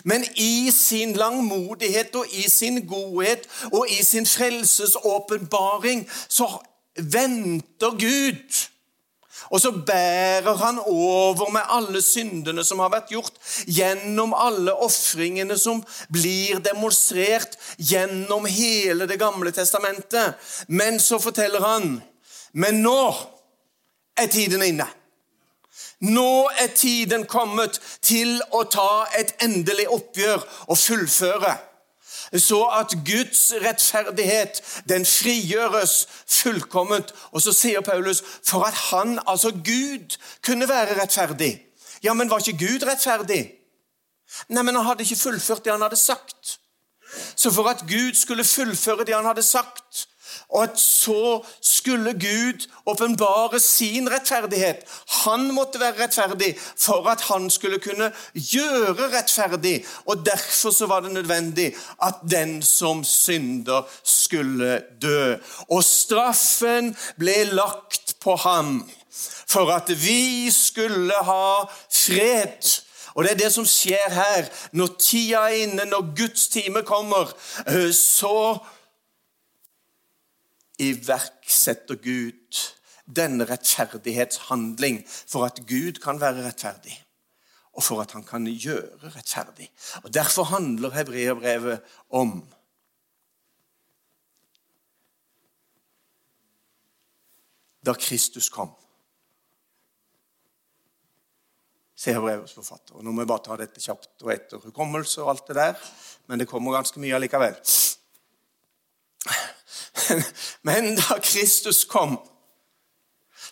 Men 0.03 0.25
i 0.35 0.71
sin 0.71 1.13
langmodighet 1.13 2.15
og 2.15 2.25
i 2.31 2.49
sin 2.49 2.85
godhet 2.87 3.47
og 3.71 3.89
i 3.89 4.03
sin 4.03 4.25
frelsesåpenbaring 4.25 6.09
så 6.27 6.49
venter 6.97 7.91
Gud. 7.99 8.69
Og 9.49 9.61
så 9.61 9.71
bærer 9.71 10.55
han 10.55 10.79
over 10.79 11.51
med 11.51 11.61
alle 11.69 12.01
syndene 12.01 12.63
som 12.65 12.79
har 12.79 12.91
vært 12.93 13.11
gjort, 13.11 13.35
gjennom 13.67 14.33
alle 14.37 14.73
ofringene 14.73 15.57
som 15.59 15.83
blir 16.13 16.61
demonstrert 16.63 17.57
gjennom 17.77 18.45
hele 18.45 19.07
Det 19.07 19.19
gamle 19.19 19.51
testamentet. 19.51 20.33
Men 20.67 20.99
så 20.99 21.19
forteller 21.19 21.61
han 21.61 22.01
Men 22.53 22.83
nå 22.83 23.13
er 24.17 24.27
tiden 24.27 24.61
inne. 24.61 24.85
Nå 26.03 26.49
er 26.59 26.67
tiden 26.75 27.25
kommet 27.25 27.79
til 28.03 28.41
å 28.51 28.65
ta 28.67 29.05
et 29.19 29.35
endelig 29.43 29.87
oppgjør 29.87 30.41
og 30.67 30.77
fullføre. 30.77 31.53
Så 32.33 32.59
at 32.65 32.95
Guds 33.05 33.53
rettferdighet 33.61 34.61
den 34.89 35.05
frigjøres 35.05 36.07
fullkomment. 36.27 37.13
Og 37.31 37.41
så 37.41 37.53
sier 37.53 37.81
Paulus 37.81 38.23
for 38.43 38.65
at 38.67 38.73
han, 38.89 39.19
altså 39.27 39.51
Gud, 39.51 40.17
kunne 40.45 40.69
være 40.69 41.01
rettferdig. 41.01 41.53
Ja, 42.03 42.13
men 42.13 42.29
var 42.29 42.43
ikke 42.43 42.65
Gud 42.65 42.87
rettferdig? 42.89 43.43
Nei, 44.49 44.63
men 44.63 44.75
han 44.75 44.85
hadde 44.85 45.05
ikke 45.05 45.21
fullført 45.21 45.63
det 45.65 45.71
han 45.71 45.85
hadde 45.85 45.99
sagt. 45.99 46.57
Så 47.35 47.51
for 47.53 47.69
at 47.69 47.85
Gud 47.87 48.17
skulle 48.17 48.43
fullføre 48.43 49.05
det 49.05 49.15
han 49.15 49.29
hadde 49.29 49.43
sagt, 49.45 50.07
og 50.53 50.63
at 50.63 50.79
så 50.79 51.45
skulle 51.61 52.13
Gud 52.13 52.67
åpenbare 52.85 53.59
sin 53.59 54.09
rettferdighet. 54.11 54.85
Han 55.25 55.51
måtte 55.53 55.79
være 55.79 56.03
rettferdig 56.03 56.53
for 56.59 57.09
at 57.09 57.21
han 57.21 57.49
skulle 57.49 57.79
kunne 57.79 58.11
gjøre 58.33 59.09
rettferdig. 59.17 59.85
Og 60.05 60.25
Derfor 60.25 60.71
så 60.71 60.85
var 60.85 60.99
det 60.99 61.11
nødvendig 61.11 61.73
at 62.03 62.15
den 62.31 62.61
som 62.61 63.03
synder, 63.03 63.81
skulle 64.03 64.81
dø. 65.01 65.35
Og 65.69 65.83
straffen 65.83 66.95
ble 67.19 67.43
lagt 67.43 68.15
på 68.21 68.35
ham 68.35 68.89
for 69.47 69.71
at 69.71 69.89
vi 70.05 70.51
skulle 70.51 71.13
ha 71.13 71.65
fred. 71.91 72.83
Og 73.13 73.23
Det 73.23 73.31
er 73.31 73.37
det 73.37 73.51
som 73.53 73.65
skjer 73.65 74.09
her. 74.09 74.47
Når 74.71 74.95
tida 74.99 75.45
er 75.49 75.65
inne, 75.65 75.85
når 75.85 76.13
Guds 76.17 76.47
time 76.47 76.81
kommer, 76.81 77.33
eh, 77.67 77.91
så 77.93 78.57
iverksetter 80.89 81.99
Gud 82.01 82.61
denne 83.03 83.47
rettferdighetshandling 83.49 85.01
for 85.09 85.47
at 85.47 85.63
Gud 85.67 85.99
kan 86.03 86.21
være 86.21 86.45
rettferdig, 86.47 86.95
og 87.73 87.83
for 87.83 88.01
at 88.01 88.11
han 88.15 88.23
kan 88.23 88.47
gjøre 88.47 89.13
rettferdig. 89.15 89.69
Og 90.03 90.13
Derfor 90.13 90.43
handler 90.43 90.95
hebreerbrevet 90.95 91.81
om 92.09 92.43
da 97.83 97.93
Kristus 97.99 98.49
kom. 98.49 98.71
sier 102.03 102.19
brevets 102.19 102.55
forfatter. 102.57 102.99
Nå 102.99 103.13
må 103.13 103.23
jeg 103.23 103.31
bare 103.31 103.45
ta 103.45 103.57
dette 103.59 103.81
kjapt 103.83 104.25
og 104.25 104.31
etter 104.33 104.63
hukommelse 104.63 105.23
og 105.23 105.33
alt 105.33 105.49
det 105.49 105.55
der, 105.59 105.83
men 106.27 106.41
det 106.41 106.49
kommer 106.49 106.75
ganske 106.75 106.99
mye 106.99 107.15
allikevel. 107.15 107.55
Men 110.67 110.95
da 110.95 111.19
Kristus 111.21 111.83
kom, 111.85 112.17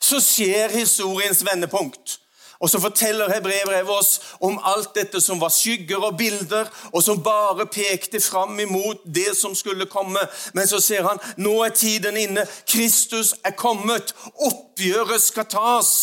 så 0.01 0.19
skjer 0.23 0.73
historiens 0.73 1.45
vendepunkt. 1.45 2.17
Og 2.61 2.69
så 2.69 2.79
forteller 2.79 3.31
Hebrevet 3.33 3.89
oss 3.89 4.19
om 4.39 4.59
alt 4.63 4.93
dette 4.95 5.21
som 5.21 5.39
var 5.41 5.49
skygger 5.49 6.03
og 6.05 6.17
bilder, 6.17 6.69
og 6.93 7.03
som 7.03 7.23
bare 7.23 7.65
pekte 7.65 8.21
fram 8.21 8.59
imot 8.59 9.01
det 9.05 9.33
som 9.37 9.55
skulle 9.57 9.89
komme. 9.89 10.21
Men 10.53 10.67
så 10.69 10.79
ser 10.79 11.07
han 11.07 11.21
nå 11.41 11.55
er 11.65 11.73
tiden 11.73 12.17
inne. 12.17 12.45
Kristus 12.69 13.33
er 13.43 13.57
kommet. 13.57 14.13
Oppgjøret 14.35 15.21
skal 15.21 15.49
tas. 15.49 15.93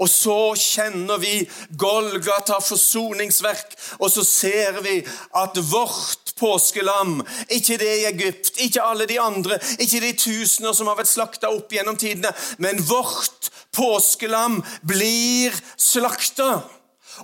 Og 0.00 0.08
så 0.08 0.54
kjenner 0.56 1.20
vi 1.20 1.44
Golgata 1.78 2.56
forsoningsverk, 2.64 3.74
og 3.98 4.08
så 4.10 4.24
ser 4.24 4.80
vi 4.80 4.94
at 5.36 5.58
vårt 5.70 6.19
påskelam, 6.40 7.20
ikke 7.48 7.78
det 7.80 7.92
i 8.00 8.08
Egypt, 8.10 8.54
ikke 8.64 8.82
alle 8.82 9.06
de 9.10 9.20
andre, 9.20 9.60
ikke 9.78 10.02
de 10.06 10.12
tusener 10.18 10.74
som 10.76 10.90
har 10.90 10.98
vært 10.98 11.12
slakta 11.12 11.52
opp 11.52 11.72
gjennom 11.72 12.00
tidene, 12.00 12.32
men 12.58 12.82
vårt 12.88 13.52
påskelam 13.76 14.60
blir 14.82 15.54
slakta. 15.76 16.60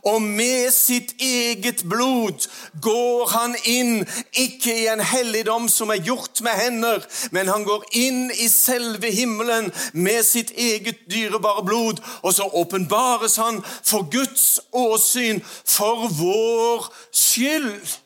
Og 0.05 0.23
med 0.23 0.73
sitt 0.75 1.15
eget 1.23 1.85
blod 1.89 2.47
går 2.85 3.31
han 3.33 3.55
inn, 3.65 4.03
ikke 4.37 4.75
i 4.75 4.87
en 4.93 5.01
helligdom 5.01 5.71
som 5.73 5.93
er 5.95 6.03
gjort 6.05 6.43
med 6.45 6.59
hender, 6.59 7.05
men 7.33 7.49
han 7.49 7.65
går 7.65 7.87
inn 7.97 8.27
i 8.35 8.49
selve 8.53 9.11
himmelen 9.15 9.71
med 9.93 10.25
sitt 10.27 10.53
eget 10.53 11.07
dyrebare 11.11 11.65
blod. 11.65 12.03
Og 12.23 12.35
så 12.37 12.49
åpenbares 12.53 13.39
han 13.41 13.63
for 13.65 14.09
Guds 14.13 14.59
åsyn, 14.73 15.41
for 15.65 16.09
vår 16.19 16.91
skyld. 17.15 17.97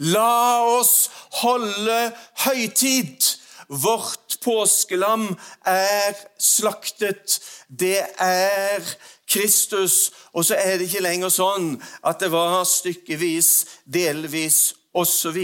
La 0.00 0.64
oss 0.78 1.10
holde 1.42 2.00
høytid 2.46 3.36
Vårt 3.70 4.40
påskelam 4.42 5.28
er 5.62 6.16
slaktet. 6.42 7.36
Det 7.68 8.00
er 8.18 8.82
Kristus. 9.30 10.10
Og 10.34 10.44
så 10.44 10.56
er 10.58 10.78
det 10.78 10.88
ikke 10.88 11.04
lenger 11.04 11.30
sånn 11.30 11.76
at 12.02 12.18
det 12.18 12.32
var 12.32 12.64
stykkevis, 12.66 13.52
delvis 13.86 14.58
osv. 14.90 15.38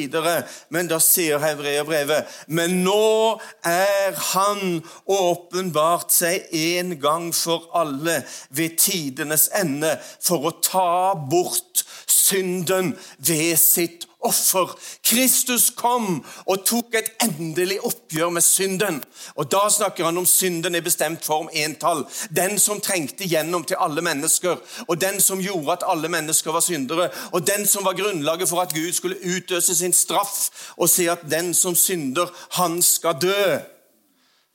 Men 0.75 0.91
da 0.91 0.99
sier 0.99 1.39
hebreerbrevet 1.39 2.27
Men 2.51 2.81
nå 2.83 3.39
er 3.63 4.17
Han 4.33 4.81
åpenbart 5.07 6.11
seg 6.11 6.51
en 6.51 6.97
gang 6.99 7.31
for 7.35 7.71
alle 7.79 8.25
ved 8.51 8.75
tidenes 8.83 9.47
ende 9.55 9.95
for 10.03 10.51
å 10.51 10.57
ta 10.59 11.15
bort 11.31 11.85
synden 12.11 12.97
ved 13.23 13.55
sitt 13.61 14.09
offer. 14.27 14.73
Kristus 15.07 15.71
kom 15.77 16.21
og 16.47 16.65
tok 16.69 16.97
et 16.99 17.13
endelig 17.25 17.79
oppgjør 17.87 18.33
med 18.37 18.45
synden. 18.45 19.01
Og 19.37 19.51
Da 19.51 19.69
snakker 19.71 20.05
han 20.05 20.19
om 20.19 20.27
synden 20.27 20.75
i 20.75 20.81
bestemt 20.85 21.25
form, 21.25 21.49
entall. 21.53 22.05
Den 22.31 22.59
som 22.59 22.81
trengte 22.81 23.25
gjennom 23.25 23.65
til 23.65 23.79
alle 23.81 24.03
mennesker, 24.03 24.59
og 24.89 25.01
den 25.01 25.21
som 25.21 25.41
gjorde 25.41 25.79
at 25.79 25.87
alle 25.87 26.09
mennesker 26.09 26.53
var 26.53 26.61
syndere, 26.61 27.11
og 27.33 27.47
den 27.47 27.67
som 27.67 27.85
var 27.85 27.97
grunnlaget 27.97 28.49
for 28.49 28.61
at 28.61 28.75
Gud 28.75 28.93
skulle 28.93 29.23
utøse 29.23 29.77
sin 29.77 29.93
straff 29.93 30.73
og 30.77 30.91
si 30.91 31.07
at 31.07 31.25
den 31.31 31.55
som 31.55 31.75
synder, 31.75 32.31
han 32.51 32.83
skal 32.83 33.17
dø. 33.23 33.59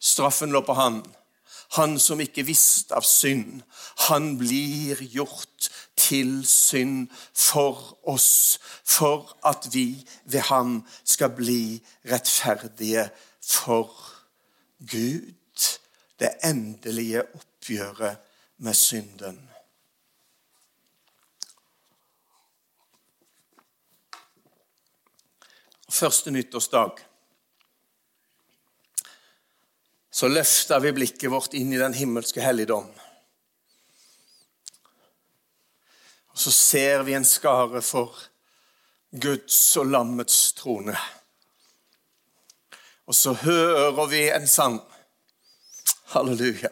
Straffen 0.02 0.52
lå 0.52 0.62
på 0.66 0.74
han. 0.74 1.02
Han 1.72 2.00
som 2.00 2.20
ikke 2.20 2.44
visste 2.44 2.96
av 2.96 3.06
synd, 3.08 3.62
han 4.08 4.34
blir 4.40 5.00
gjort 5.14 5.70
til 5.96 6.42
synd 6.48 7.08
for 7.32 7.98
oss, 8.12 8.60
for 8.84 9.32
at 9.48 9.70
vi 9.72 10.02
ved 10.26 10.44
ham 10.50 10.82
skal 11.04 11.32
bli 11.36 11.80
rettferdige 12.12 13.08
for 13.40 13.94
Gud. 14.92 15.32
Det 16.20 16.30
endelige 16.44 17.24
oppgjøret 17.36 18.18
med 18.58 18.74
synden. 18.74 19.40
Første 25.90 26.32
nyttårsdag 26.32 27.11
så 30.22 30.28
løfter 30.30 30.78
vi 30.84 30.92
blikket 30.94 31.32
vårt 31.34 31.56
inn 31.58 31.72
i 31.74 31.80
den 31.82 31.96
himmelske 31.98 32.44
helligdom. 32.46 32.86
Og 36.30 36.38
så 36.44 36.52
ser 36.54 37.02
vi 37.08 37.16
en 37.18 37.26
skare 37.26 37.82
for 37.82 38.20
Guds 39.24 39.58
og 39.82 39.90
lammets 39.90 40.38
trone. 40.60 40.94
Og 43.10 43.18
så 43.18 43.34
hører 43.34 44.06
vi 44.12 44.22
en 44.30 44.46
sang. 44.46 44.78
Halleluja. 46.14 46.70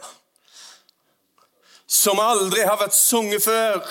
Som 1.90 2.22
aldri 2.22 2.70
har 2.70 2.78
vært 2.84 2.94
sunget 2.94 3.48
før. 3.50 3.82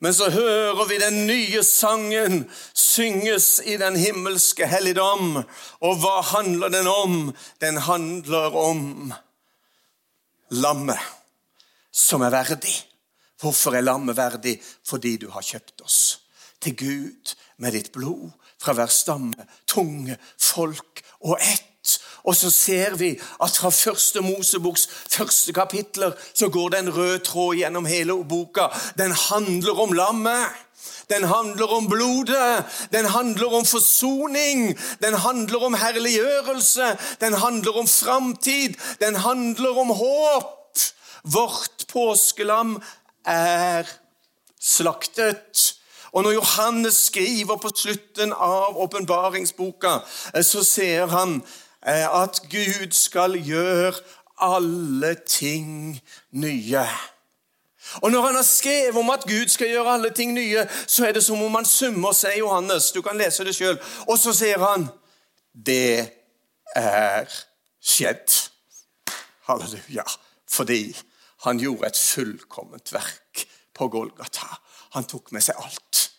Men 0.00 0.14
så 0.16 0.30
hører 0.32 0.86
vi 0.88 0.96
den 1.00 1.18
nye 1.28 1.62
sangen 1.66 2.44
synges 2.72 3.58
i 3.68 3.76
den 3.80 3.98
himmelske 4.00 4.68
helligdom. 4.68 5.42
Og 5.84 5.98
hva 6.00 6.20
handler 6.24 6.72
den 6.72 6.88
om? 6.88 7.18
Den 7.60 7.76
handler 7.84 8.56
om 8.56 9.12
lammet 10.56 11.10
som 11.92 12.24
er 12.24 12.32
verdig. 12.32 12.74
Hvorfor 13.40 13.76
er 13.76 13.84
lammet 13.84 14.16
verdig? 14.16 14.56
Fordi 14.88 15.16
du 15.20 15.28
har 15.34 15.44
kjøpt 15.44 15.84
oss 15.84 16.00
til 16.60 16.76
Gud 16.76 17.34
med 17.60 17.76
ditt 17.76 17.92
blod 17.92 18.30
fra 18.60 18.74
hver 18.76 18.92
stamme, 18.92 19.48
tunge, 19.68 20.16
folk 20.36 21.04
og 21.20 21.36
ett. 21.40 21.69
Og 22.24 22.36
så 22.36 22.50
ser 22.50 22.96
vi 23.00 23.14
at 23.42 23.56
fra 23.56 23.70
første 23.70 24.20
Moseboks 24.20 24.88
første 25.08 25.52
kapitler 25.52 26.12
så 26.34 26.48
går 26.48 26.68
det 26.68 26.78
en 26.78 26.96
rød 26.96 27.18
tråd 27.24 27.56
gjennom 27.56 27.88
hele 27.88 28.16
boka. 28.24 28.68
Den 28.98 29.12
handler 29.12 29.80
om 29.80 29.92
lammet. 29.92 30.48
Den 31.10 31.24
handler 31.24 31.66
om 31.66 31.88
blodet, 31.88 32.64
den 32.92 33.04
handler 33.04 33.54
om 33.54 33.64
forsoning, 33.66 34.78
den 35.02 35.14
handler 35.14 35.64
om 35.64 35.74
herliggjørelse, 35.74 36.96
den 37.20 37.34
handler 37.34 37.78
om 37.78 37.88
framtid, 37.88 38.74
den 39.00 39.16
handler 39.16 39.78
om 39.78 39.90
håp. 39.90 40.78
Vårt 41.24 41.84
påskelam 41.92 42.82
er 43.26 43.84
slaktet. 44.60 45.74
Og 46.12 46.22
når 46.22 46.30
Johannes 46.30 46.94
skriver 46.94 47.56
på 47.56 47.70
slutten 47.74 48.32
av 48.32 48.78
åpenbaringsboka, 48.78 49.98
eh, 50.34 50.42
så 50.44 50.64
ser 50.64 51.06
han 51.06 51.42
at 51.82 52.42
Gud 52.50 52.92
skal 52.92 53.38
gjøre 53.40 53.94
alle 54.40 55.14
ting 55.26 56.00
nye. 56.30 56.86
Og 58.02 58.10
Når 58.10 58.22
han 58.26 58.34
har 58.34 58.42
skrevet 58.42 58.96
om 58.96 59.10
at 59.10 59.24
Gud 59.24 59.48
skal 59.48 59.68
gjøre 59.68 59.92
alle 59.94 60.10
ting 60.10 60.32
nye, 60.32 60.68
så 60.86 61.06
er 61.06 61.12
det 61.12 61.24
som 61.24 61.42
om 61.42 61.54
han 61.54 61.64
summer 61.64 62.12
seg, 62.12 62.38
Johannes. 62.38 62.92
Du 62.92 63.02
kan 63.02 63.18
lese 63.18 63.44
det 63.44 63.54
sjøl. 63.56 63.78
Og 64.08 64.18
så 64.18 64.32
sier 64.36 64.60
han 64.62 64.88
det 65.54 66.10
er 66.76 67.26
skjedd. 67.82 68.36
Halleluja. 69.48 70.04
Fordi 70.50 70.96
han 71.44 71.58
gjorde 71.58 71.86
et 71.86 71.98
fullkomment 71.98 72.92
verk 72.92 73.46
på 73.74 73.88
Golgata. 73.88 74.46
Han 74.94 75.08
tok 75.08 75.32
med 75.32 75.42
seg 75.42 75.58
alt. 75.58 76.10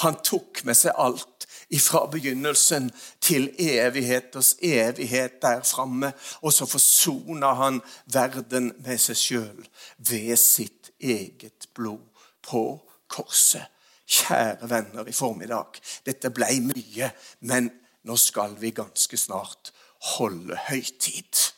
Han 0.00 0.16
tok 0.24 0.62
med 0.64 0.76
seg 0.76 0.96
alt 0.96 1.46
ifra 1.72 2.06
begynnelsen 2.10 2.90
til 3.20 3.50
evigheters 3.60 4.54
evighet 4.62 5.40
der 5.42 5.62
framme. 5.66 6.12
Og 6.40 6.52
så 6.52 6.66
forsona 6.66 7.52
han 7.60 7.80
verden 8.12 8.72
med 8.84 9.00
seg 9.00 9.20
sjøl 9.20 9.68
ved 9.98 10.34
sitt 10.40 10.92
eget 11.00 11.68
blod 11.74 12.02
på 12.44 12.64
korset. 13.12 13.68
Kjære 14.12 14.68
venner 14.68 15.08
i 15.08 15.14
formiddag, 15.14 15.78
dette 16.04 16.28
ble 16.34 16.48
mye, 16.66 17.12
men 17.48 17.70
nå 18.04 18.16
skal 18.20 18.58
vi 18.60 18.74
ganske 18.76 19.16
snart 19.16 19.70
holde 20.18 20.58
høytid. 20.68 21.52